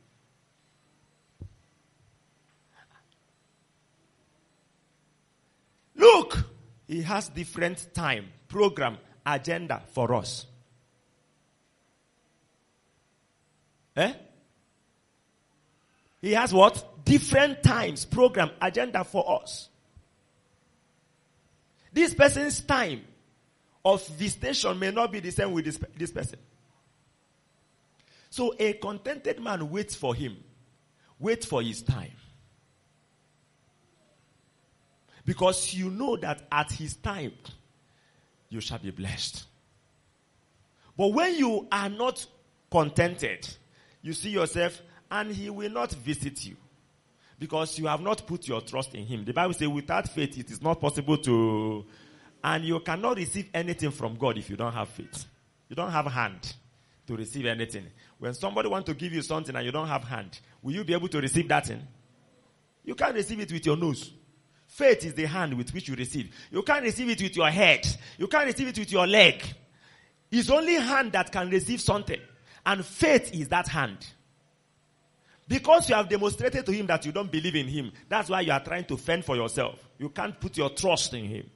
[5.97, 6.37] Look,
[6.95, 10.47] he has different time, program, agenda for us.
[13.97, 14.13] Eh?
[16.23, 17.05] He has what?
[17.05, 19.69] Different times, program, agenda for us.
[21.93, 23.03] This person's time
[23.85, 26.39] of visitation may not be the same with this, this person.
[28.31, 30.37] So a contented man waits for him,
[31.19, 32.13] wait for his time.
[35.25, 37.33] Because you know that at his time,
[38.49, 39.45] you shall be blessed.
[40.97, 42.25] But when you are not
[42.71, 43.49] contented,
[44.03, 46.57] you see yourself and he will not visit you.
[47.39, 49.25] Because you have not put your trust in him.
[49.25, 51.85] The Bible says without faith it is not possible to,
[52.43, 55.25] and you cannot receive anything from God if you don't have faith.
[55.69, 56.55] You don't have hand
[57.07, 57.87] to receive anything.
[58.19, 60.95] When somebody wants to give you something and you don't have hand, will you be
[60.95, 61.83] able to receive that thing?
[62.85, 64.13] You can't receive it with your nose.
[64.75, 66.35] Faith is the hand with which you receive.
[66.51, 67.87] You can't receive it with your head.
[68.19, 69.41] You can't receive it with your leg.
[70.33, 72.19] It's only hand that can receive something.
[72.67, 74.05] And faith is that hand.
[75.47, 78.51] Because you have demonstrated to him that you don't believe in him, that's why you
[78.51, 79.79] are trying to fend for yourself.
[79.97, 81.49] You can't put your trust in him.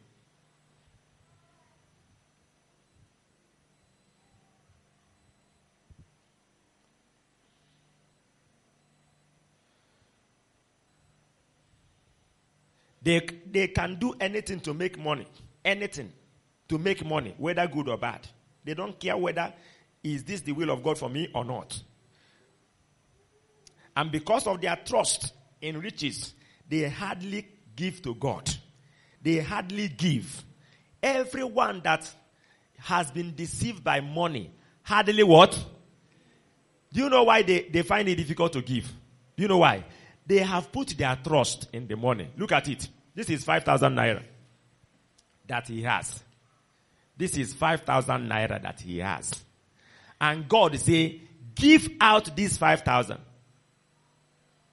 [13.09, 15.27] They, they can do anything to make money.
[15.65, 16.13] Anything
[16.69, 18.29] to make money, whether good or bad.
[18.63, 19.51] They don't care whether
[20.05, 21.83] is this the will of God for me or not.
[23.97, 25.33] And because of their trust
[25.63, 26.35] in riches,
[26.69, 28.47] they hardly give to God.
[29.23, 30.45] They hardly give.
[31.03, 32.15] Everyone that
[32.77, 34.53] has been deceived by money,
[34.83, 35.53] hardly what?
[36.93, 38.85] Do you know why they, they find it difficult to give?
[39.35, 39.87] Do you know why?
[40.27, 42.29] They have put their trust in the money.
[42.37, 42.87] Look at it.
[43.19, 44.23] This is 5,000 naira
[45.49, 46.23] that he has.
[47.17, 49.33] This is 5,000 naira that he has.
[50.21, 53.19] And God say, give out this 5,000.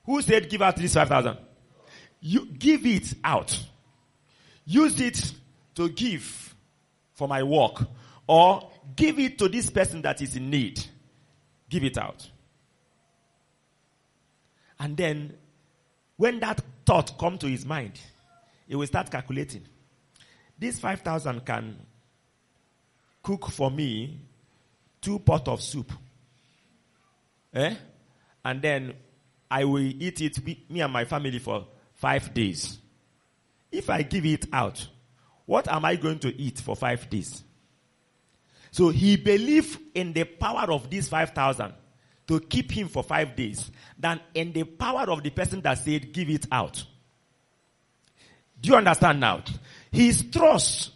[0.05, 1.39] Who said give out this 5,000?
[2.21, 3.59] You give it out.
[4.63, 5.33] Use it
[5.73, 6.53] to give
[7.15, 7.81] for my work
[8.27, 10.85] or give it to this person that is in need.
[11.67, 12.29] Give it out.
[14.79, 15.33] And then
[16.17, 17.99] when that thought come to his mind,
[18.67, 19.63] he will start calculating.
[20.57, 21.77] This 5,000 can
[23.21, 24.19] cook for me
[25.01, 25.91] two pot of soup.
[27.53, 27.75] Eh?
[28.43, 28.93] And then
[29.49, 32.77] I will eat it, me and my family, for five days.
[33.71, 34.87] If I give it out,
[35.45, 37.43] what am I going to eat for five days?
[38.71, 41.73] So he believed in the power of these 5,000
[42.27, 46.11] to keep him for five days than in the power of the person that said,
[46.11, 46.83] give it out.
[48.65, 49.43] Do you understand now?
[49.91, 50.91] His trust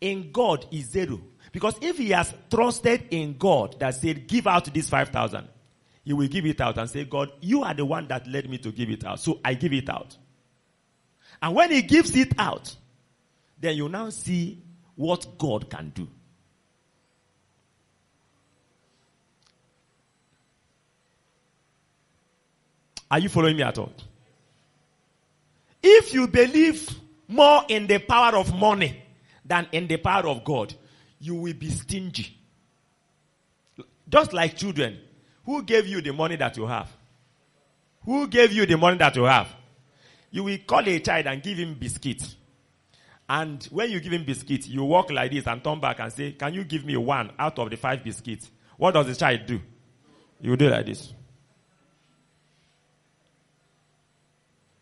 [0.00, 1.20] in God is zero.
[1.50, 5.48] Because if he has trusted in God that said, give out this 5,000,
[6.04, 8.58] he will give it out and say, God, you are the one that led me
[8.58, 9.18] to give it out.
[9.18, 10.16] So I give it out.
[11.42, 12.76] And when he gives it out,
[13.58, 14.62] then you now see
[14.94, 16.06] what God can do.
[23.10, 23.92] Are you following me at all?
[25.82, 26.88] If you believe
[27.28, 29.02] more in the power of money
[29.44, 30.74] than in the power of God,
[31.20, 32.36] you will be stingy.
[34.08, 34.98] Just like children.
[35.44, 36.90] Who gave you the money that you have?
[38.04, 39.48] Who gave you the money that you have?
[40.30, 42.22] You will call a child and give him biscuit.
[43.28, 46.32] And when you give him biscuit, you walk like this and turn back and say,
[46.32, 48.50] Can you give me one out of the five biscuits?
[48.76, 49.60] What does the child do?
[50.40, 51.12] You do like this.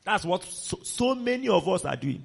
[0.07, 2.23] That's what so, so many of us are doing.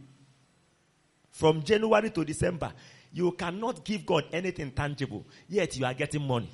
[1.31, 2.71] From January to December,
[3.11, 6.49] you cannot give God anything tangible, yet you are getting money.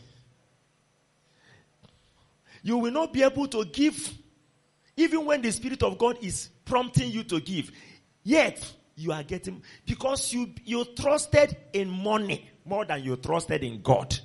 [2.63, 4.13] You will not be able to give
[4.95, 7.71] even when the Spirit of God is prompting you to give.
[8.23, 13.82] Yet you are getting because you you trusted in money more than you trusted in
[13.82, 14.17] God.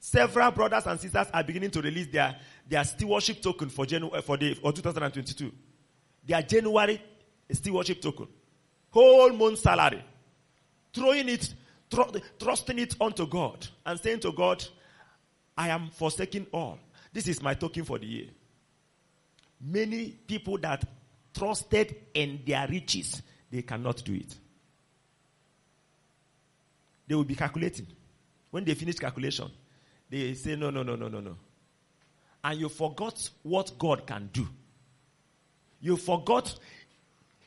[0.00, 2.36] Several brothers and sisters are beginning to release their,
[2.68, 5.52] their stewardship token for January eh, for the for 2022
[6.28, 7.02] their January
[7.50, 8.28] stewardship token.
[8.90, 10.04] Whole month salary.
[10.92, 11.52] Throwing it,
[11.90, 14.64] tr- trusting it onto God and saying to God,
[15.56, 16.78] I am forsaking all.
[17.12, 18.26] This is my token for the year.
[19.60, 20.84] Many people that
[21.36, 24.36] trusted in their riches, they cannot do it.
[27.06, 27.86] They will be calculating.
[28.50, 29.50] When they finish calculation,
[30.10, 31.36] they say, no, no, no, no, no, no.
[32.44, 34.46] And you forgot what God can do.
[35.80, 36.58] You forgot.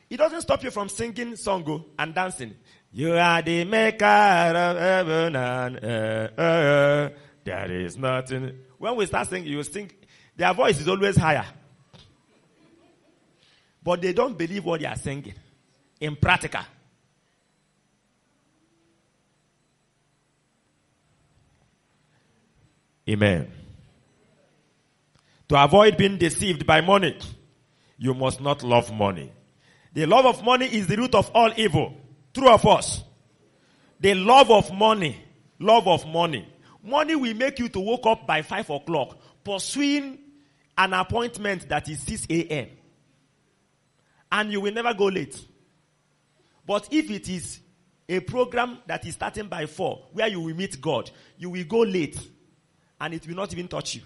[0.08, 2.54] It doesn't stop you from singing songo oh, and dancing.
[2.92, 7.12] You are the maker of heaven and earth.
[7.44, 8.52] There is nothing.
[8.78, 9.90] When we start singing, you sing.
[10.36, 11.46] Their voice is always higher.
[13.82, 15.34] But they don't believe what they are singing.
[16.00, 16.62] In practical.
[23.08, 23.50] Amen.
[25.48, 27.18] To avoid being deceived by money
[28.02, 29.30] you must not love money.
[29.92, 31.94] The love of money is the root of all evil.
[32.34, 33.04] True of us.
[34.00, 35.24] The love of money,
[35.60, 36.52] love of money.
[36.82, 40.18] Money will make you to wake up by 5 o'clock pursuing
[40.76, 42.70] an appointment that is 6 a.m.
[44.32, 45.40] And you will never go late.
[46.66, 47.60] But if it is
[48.08, 51.78] a program that is starting by 4 where you will meet God, you will go
[51.82, 52.18] late
[53.00, 54.02] and it will not even touch you.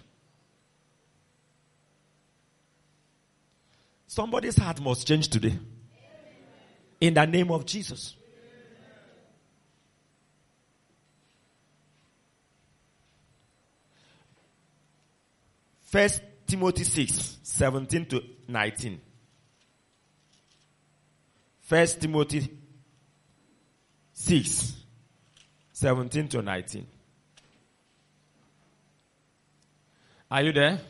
[4.16, 5.58] Somebody's heart must change today.
[7.02, 8.14] In the name of Jesus.
[15.82, 18.98] First Timothy 6, 17 to 19.
[21.60, 22.50] First Timothy
[24.14, 24.76] 6,
[25.74, 26.86] 17 to 19.
[30.30, 30.80] Are you there?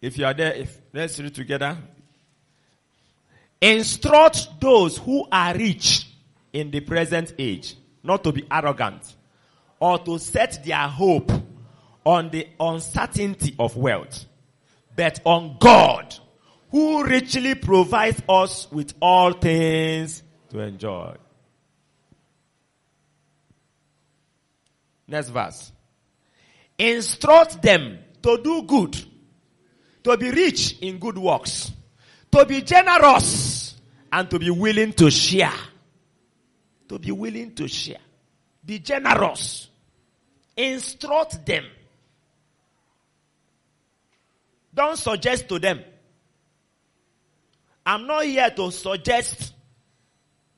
[0.00, 1.76] If you are there, if let's read together.
[3.60, 6.06] Instruct those who are rich
[6.52, 9.14] in the present age not to be arrogant
[9.78, 11.30] or to set their hope
[12.04, 14.24] on the uncertainty of wealth,
[14.96, 16.16] but on God
[16.70, 21.16] who richly provides us with all things to enjoy.
[25.06, 25.72] Next verse.
[26.78, 28.96] Instruct them to do good
[30.04, 31.70] to be rich in good works,
[32.32, 33.74] to be generous,
[34.12, 35.52] and to be willing to share.
[36.88, 38.00] To be willing to share.
[38.64, 39.68] Be generous.
[40.56, 41.64] Instruct them.
[44.74, 45.80] Don't suggest to them.
[47.84, 49.54] I'm not here to suggest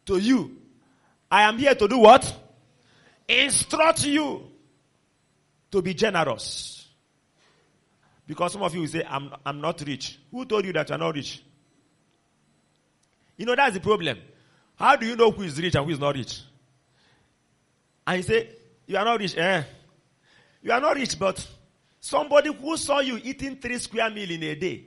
[0.07, 0.57] to you.
[1.31, 2.41] I am here to do what?
[3.29, 4.51] Instruct you
[5.71, 6.82] to be generous.
[8.33, 10.19] Because some of you will say, I'm, I'm not rich.
[10.31, 11.43] Who told you that you're not rich?
[13.37, 14.17] You know, that's the problem.
[14.75, 16.41] How do you know who is rich and who is not rich?
[18.07, 18.49] And you say,
[18.87, 19.37] You are not rich.
[19.37, 19.63] Eh?
[20.63, 21.47] You are not rich, but
[22.01, 24.85] somebody who saw you eating three square meal in a day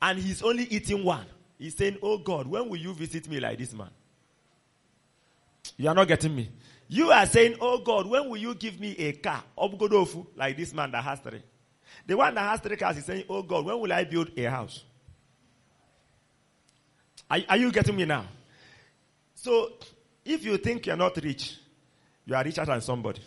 [0.00, 1.26] and he's only eating one,
[1.58, 3.90] He's saying, Oh God, when will you visit me like this man?
[5.76, 6.50] You are not getting me.
[6.86, 9.42] You are saying, Oh God, when will you give me a car?
[10.36, 11.42] Like this man that has three.
[12.06, 14.44] The one that has three cars is saying, Oh God, when will I build a
[14.44, 14.84] house?
[17.30, 18.26] Are, are you getting me now?
[19.34, 19.72] So,
[20.24, 21.56] if you think you're not rich,
[22.24, 23.20] you are richer than somebody.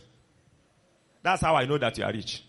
[1.22, 2.44] That's how I know that you are rich.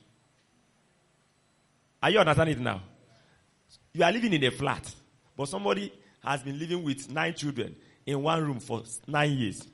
[2.03, 2.83] Are you understanding it now?
[3.93, 4.95] You are living in a flat,
[5.37, 7.75] but somebody has been living with nine children
[8.05, 9.67] in one room for nine years.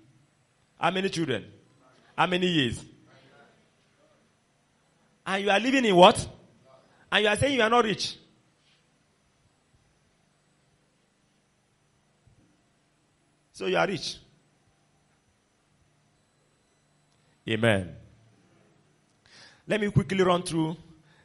[0.78, 1.44] How many children?
[2.16, 2.84] How many years?
[5.26, 6.26] And you are living in what?
[7.12, 8.16] And you are saying you are not rich.
[13.52, 14.16] So you are rich.
[17.46, 17.94] Amen.
[19.66, 20.76] Let me quickly run through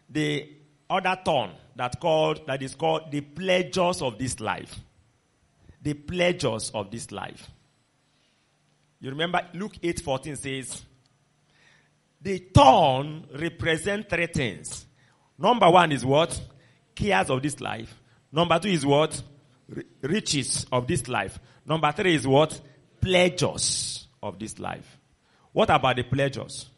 [0.09, 0.49] the
[0.89, 4.75] other thorn that called that is called the pleasures of this life.
[5.81, 7.49] The pleasures of this life.
[8.99, 10.83] You remember Luke 8:14 says,
[12.21, 14.85] the thorn represents three things.
[15.37, 16.39] Number one is what?
[16.95, 17.93] Cares of this life.
[18.31, 19.21] Number two is what?
[19.75, 21.39] R- riches of this life.
[21.65, 22.59] Number three is what?
[22.99, 24.97] Pleasures of this life.
[25.51, 26.69] What about the pleasures?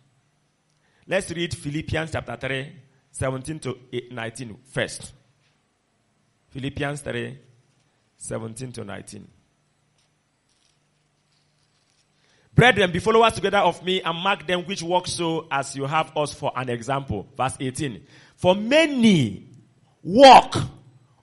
[1.07, 2.71] Let's read Philippians chapter 3,
[3.11, 3.77] 17 to
[4.11, 5.13] 19 first.
[6.49, 7.37] Philippians 3,
[8.17, 9.27] 17 to 19.
[12.59, 16.11] Brethren, be followers together of me and mark them which walk so as you have
[16.17, 17.25] us for an example.
[17.37, 18.05] Verse 18.
[18.35, 19.47] For many
[20.03, 20.57] walk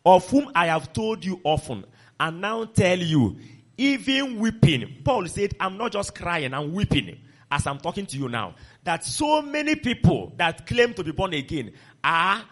[0.06, 1.84] of whom I have told you often
[2.18, 3.36] and now tell you,
[3.76, 5.02] even weeping.
[5.04, 7.18] Paul said, I'm not just crying, I'm weeping
[7.50, 8.54] as I'm talking to you now.
[8.84, 11.72] That so many people that claim to be born again
[12.02, 12.42] are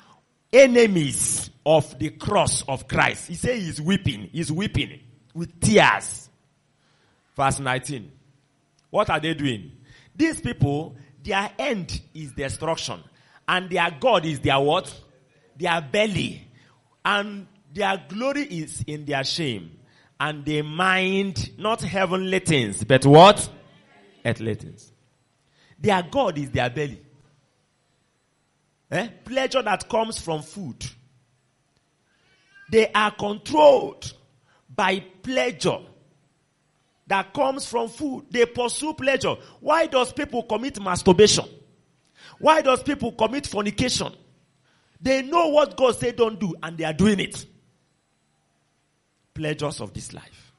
[0.53, 3.28] enemies of the cross of Christ.
[3.28, 5.01] He says he's weeping, he's weeping
[5.32, 6.28] with tears.
[7.35, 8.11] Verse 19.
[8.95, 9.72] What are they doing?
[10.14, 13.03] These people, their end is destruction.
[13.49, 14.95] And their God is their what?
[15.57, 16.47] Their belly.
[17.05, 19.80] And their glory is in their shame.
[20.20, 23.51] And they mind not heavenly things, but what?
[24.24, 24.92] Earthly things.
[25.76, 27.03] Their God is their belly.
[28.92, 29.09] Eh?
[29.24, 30.86] Pleasure that comes from food.
[32.70, 34.12] They are controlled
[34.72, 35.80] by pleasure
[37.07, 38.26] that comes from food.
[38.30, 39.34] They pursue pleasure.
[39.61, 41.44] Why does people commit masturbation?
[42.38, 44.12] Why does people commit fornication?
[45.00, 47.44] They know what God said don't do and they are doing it.
[49.34, 50.52] Pleasures of this life.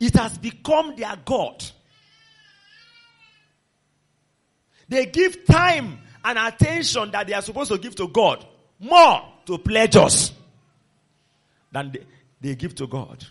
[0.00, 1.64] It has become their God.
[4.88, 8.44] They give time and attention that they are supposed to give to God
[8.80, 10.32] more to pleasures
[11.70, 12.06] than they,
[12.40, 13.24] they give to God.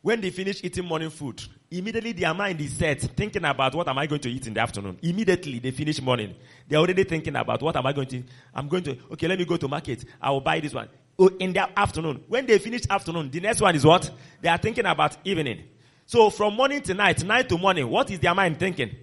[0.00, 3.98] When they finish eating morning food, immediately their mind is set thinking about what am
[3.98, 4.98] I going to eat in the afternoon.
[5.02, 6.34] Immediately they finish morning.
[6.68, 8.22] They're already thinking about what am I going to,
[8.54, 10.04] I'm going to, okay, let me go to market.
[10.20, 10.88] I will buy this one.
[11.18, 12.22] Oh, in the afternoon.
[12.28, 14.08] When they finish afternoon, the next one is what?
[14.40, 15.64] They are thinking about evening.
[16.06, 18.94] So from morning to night, night to morning, what is their mind thinking?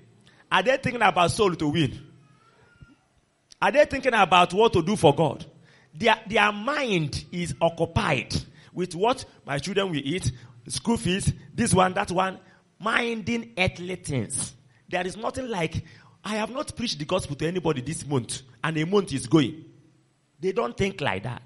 [0.50, 2.00] Are they thinking about soul to win?
[3.62, 5.46] Are they thinking about what to do for God?
[5.94, 8.34] Their, their mind is occupied
[8.74, 10.32] with what my children will eat,
[10.68, 12.40] school fees, this one, that one,
[12.80, 14.54] minding earthly things.
[14.90, 15.84] There is nothing like,
[16.24, 19.66] I have not preached the gospel to anybody this month, and a month is going.
[20.40, 21.44] They don't think like that.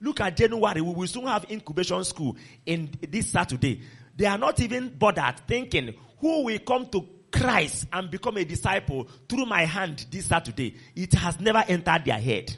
[0.00, 3.82] Look at January, we will soon have incubation school in this Saturday.
[4.16, 9.08] They are not even bothered thinking who will come to Christ and become a disciple
[9.28, 10.76] through my hand this Saturday.
[10.94, 12.56] It has never entered their head.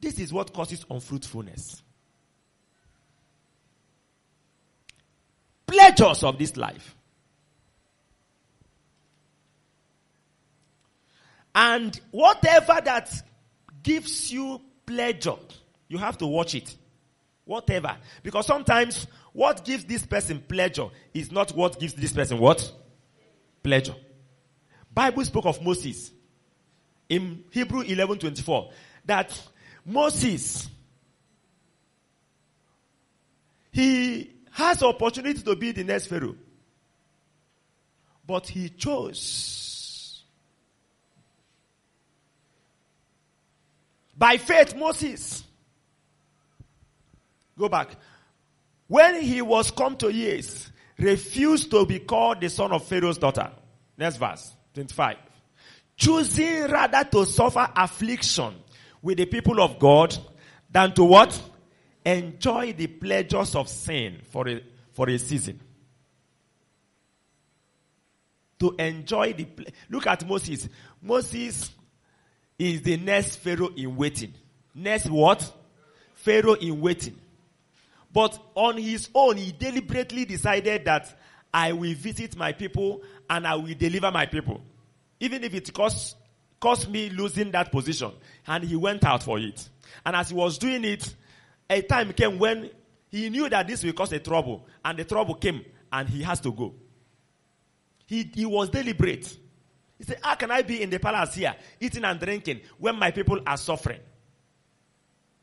[0.00, 1.83] This is what causes unfruitfulness.
[5.66, 6.94] Pleasures of this life.
[11.54, 13.10] And whatever that
[13.82, 15.36] gives you pleasure,
[15.88, 16.76] you have to watch it.
[17.44, 17.96] Whatever.
[18.22, 22.72] Because sometimes what gives this person pleasure is not what gives this person what?
[23.62, 23.94] Pleasure.
[24.92, 26.12] Bible spoke of Moses
[27.08, 28.70] in Hebrew 11:24
[29.04, 29.38] that
[29.84, 30.68] Moses
[33.72, 36.36] he has opportunity to be the next pharaoh.
[38.26, 40.22] But he chose
[44.16, 45.42] by faith Moses.
[47.58, 47.96] Go back.
[48.86, 53.50] When he was come to years refused to be called the son of Pharaoh's daughter.
[53.98, 55.16] Next verse 25
[55.96, 58.54] choosing rather to suffer affliction
[59.02, 60.16] with the people of God
[60.70, 61.40] than to what?
[62.04, 65.60] Enjoy the pleasures of sin for a, for a season.
[68.60, 70.68] To enjoy the, ple- look at Moses.
[71.02, 71.70] Moses
[72.58, 74.34] is the next Pharaoh in waiting.
[74.74, 75.50] Next what?
[76.14, 77.18] Pharaoh in waiting.
[78.12, 81.18] But on his own, he deliberately decided that
[81.52, 84.60] I will visit my people and I will deliver my people.
[85.20, 86.14] Even if it costs,
[86.60, 88.12] cost me losing that position.
[88.46, 89.68] And he went out for it.
[90.06, 91.14] And as he was doing it,
[91.68, 92.70] a time came when
[93.10, 94.66] he knew that this will cause a trouble.
[94.84, 96.74] And the trouble came and he has to go.
[98.06, 99.38] He, he was deliberate.
[99.98, 103.10] He said, how can I be in the palace here, eating and drinking, when my
[103.10, 104.00] people are suffering?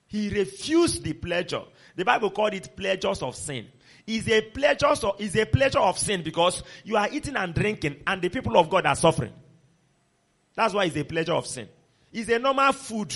[0.08, 1.64] He refused the pleasure.
[1.96, 3.68] The Bible called it pleasures of sin.
[4.06, 8.22] Is a pleasure is a pleasure of sin because you are eating and drinking and
[8.22, 9.32] the people of God are suffering.
[10.56, 11.70] That's why it's a pleasure of sin.
[12.12, 13.16] It's a normal food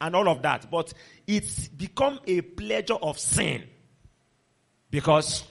[0.00, 0.92] and all of that, but
[1.26, 3.64] it's become a pleasure of sin
[4.90, 5.44] because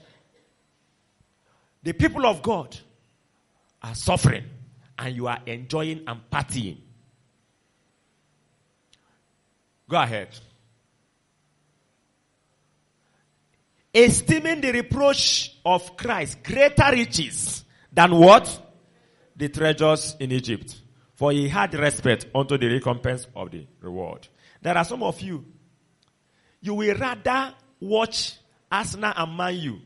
[1.84, 2.78] the people of God
[3.82, 4.44] are suffering
[4.98, 6.78] and you are enjoying and partying.
[9.88, 10.30] Go ahead.
[13.94, 18.62] Esteeming the reproach of Christ greater riches than what?
[19.36, 20.82] The treasures in Egypt.
[21.14, 24.28] For he had respect unto the recompense of the reward.
[24.66, 25.46] There are some of you,
[26.60, 28.34] you will rather watch
[28.72, 29.80] Arsenal and Man U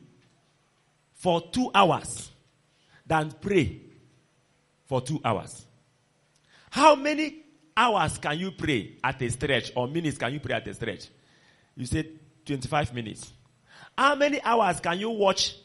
[1.16, 2.32] for two hours
[3.06, 3.82] than pray
[4.86, 5.66] for two hours.
[6.70, 7.44] How many
[7.76, 11.10] hours can you pray at a stretch or minutes can you pray at a stretch?
[11.76, 12.08] You said
[12.46, 13.34] 25 minutes.
[13.98, 15.58] How many hours can you watch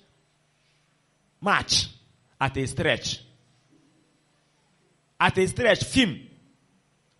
[1.40, 1.86] match
[2.40, 3.22] at a stretch?
[5.20, 6.18] At a stretch, film.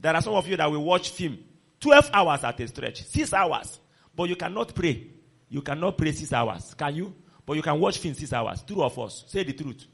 [0.01, 1.39] There are some of you that will watch film.
[1.85, 3.05] 12 hours at a stretch.
[3.05, 3.79] 6 hours.
[4.17, 5.07] But you cannot pray.
[5.51, 6.73] You cannot pray 6 hours.
[6.73, 7.15] Can you?
[7.45, 8.63] But you can watch film 6 hours.
[8.63, 9.27] True or false?
[9.29, 9.85] Say the truth.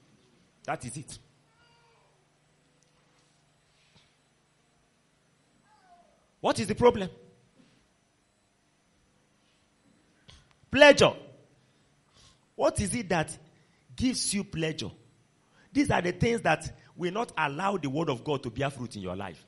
[0.65, 1.19] That is it.
[6.41, 7.09] What is the problem?
[10.71, 11.13] Pleasure.
[12.55, 13.37] What is it that
[13.97, 14.93] gives you pleasure?
[15.73, 18.95] These are the things that will not allow the word of God to bear fruit
[18.95, 19.45] in your life.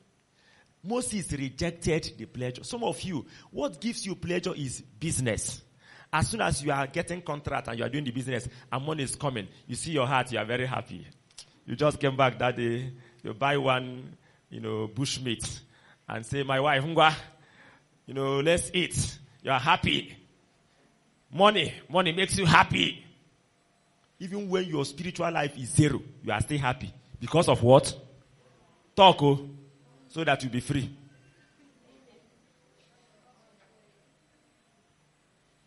[0.83, 2.63] Moses rejected the pleasure.
[2.63, 5.61] Some of you, what gives you pleasure is business.
[6.11, 9.03] As soon as you are getting contract and you are doing the business and money
[9.03, 11.07] is coming, you see your heart, you are very happy.
[11.65, 12.91] You just came back that day,
[13.23, 14.17] you buy one,
[14.49, 15.61] you know, bush meat
[16.07, 16.83] and say, my wife,
[18.05, 19.19] you know, let's eat.
[19.41, 20.15] You are happy.
[21.31, 23.03] Money, money makes you happy.
[24.19, 26.93] Even when your spiritual life is zero, you are still happy.
[27.19, 27.93] Because of what?
[28.95, 29.49] Talk, oh,
[30.13, 30.87] so that you be free.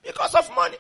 [0.05, 0.77] Because of money.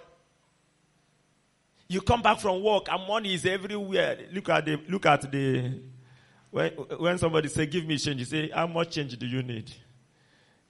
[1.88, 4.18] You come back from work and money is everywhere.
[4.32, 5.80] Look at the, look at the,
[6.52, 9.68] when, when somebody say, give me change, you say, how much change do you need?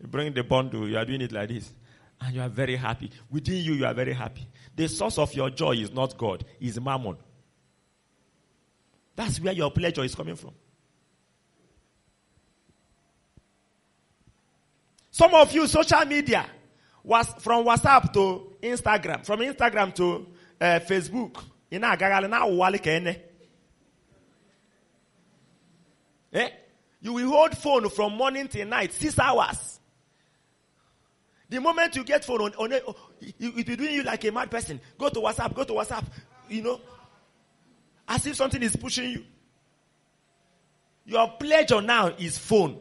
[0.01, 1.71] You bring the bundle, you are doing it like this
[2.23, 3.11] and you are very happy.
[3.31, 4.49] Within you, you are very happy.
[4.75, 7.19] The source of your joy is not God, is mammon.
[9.15, 10.55] That's where your pleasure is coming from.
[15.17, 16.45] Some of you, social media,
[17.03, 20.27] was from WhatsApp to Instagram, from Instagram to
[20.61, 21.43] uh, Facebook.
[26.35, 26.51] Eh?
[27.01, 29.81] You will hold phone from morning till night, six hours.
[31.49, 34.51] The moment you get phone on, on it, will be doing you like a mad
[34.51, 34.79] person.
[34.99, 36.05] Go to WhatsApp, go to WhatsApp.
[36.51, 36.81] You know,
[38.07, 39.25] as if something is pushing you.
[41.07, 42.81] Your pleasure now is phone.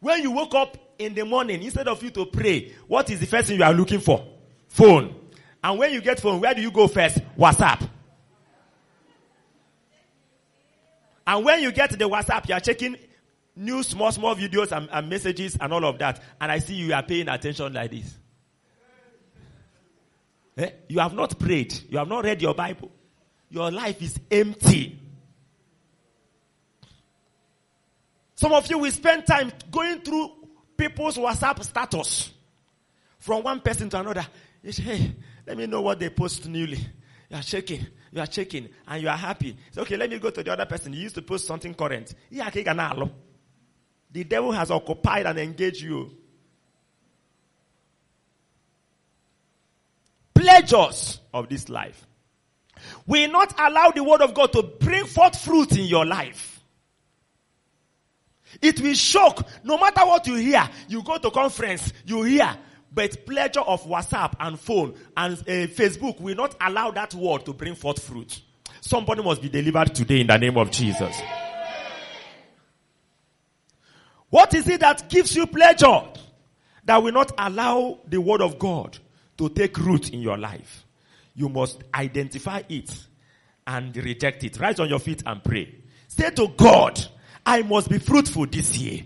[0.00, 3.26] When you woke up in the morning, instead of you to pray, what is the
[3.26, 4.26] first thing you are looking for?
[4.68, 5.14] Phone.
[5.62, 7.18] And when you get phone, where do you go first?
[7.38, 7.88] WhatsApp.
[11.26, 12.96] And when you get the WhatsApp, you are checking
[13.54, 16.22] new small, small videos and, and, messages and all of that.
[16.40, 18.16] And I see you are paying attention like this.
[20.56, 20.70] Eh?
[20.88, 21.78] You have not prayed.
[21.88, 22.90] You have not read your Bible.
[23.50, 24.98] Your life is empty.
[28.40, 30.32] Some of you will spend time going through
[30.74, 32.32] people's WhatsApp status
[33.18, 34.26] from one person to another.
[34.62, 35.12] You say, hey,
[35.46, 36.78] let me know what they post newly.
[37.28, 39.58] You are checking, you are checking, and you are happy.
[39.72, 40.94] So, okay, let me go to the other person.
[40.94, 42.14] You used to post something current.
[42.30, 46.10] The devil has occupied and engaged you.
[50.32, 52.06] Pleasures of this life
[53.06, 56.59] will not allow the word of God to bring forth fruit in your life.
[58.60, 59.46] It will shock.
[59.64, 62.56] No matter what you hear, you go to conference, you hear.
[62.92, 67.52] But pleasure of WhatsApp and phone and uh, Facebook will not allow that word to
[67.52, 68.40] bring forth fruit.
[68.80, 71.16] Somebody must be delivered today in the name of Jesus.
[74.28, 76.02] What is it that gives you pleasure
[76.84, 78.98] that will not allow the word of God
[79.38, 80.86] to take root in your life?
[81.34, 82.90] You must identify it
[83.66, 84.58] and reject it.
[84.58, 85.74] Rise on your feet and pray.
[86.08, 87.00] Say to God,
[87.44, 89.02] I must be fruitful this year.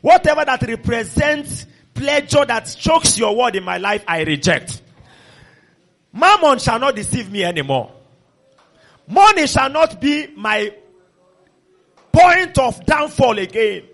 [0.00, 4.82] Whatever that represents pleasure that chokes your word in my life, I reject.
[6.12, 7.92] Mammon shall not deceive me anymore.
[9.08, 10.72] Money shall not be my
[12.12, 13.84] point of downfall again.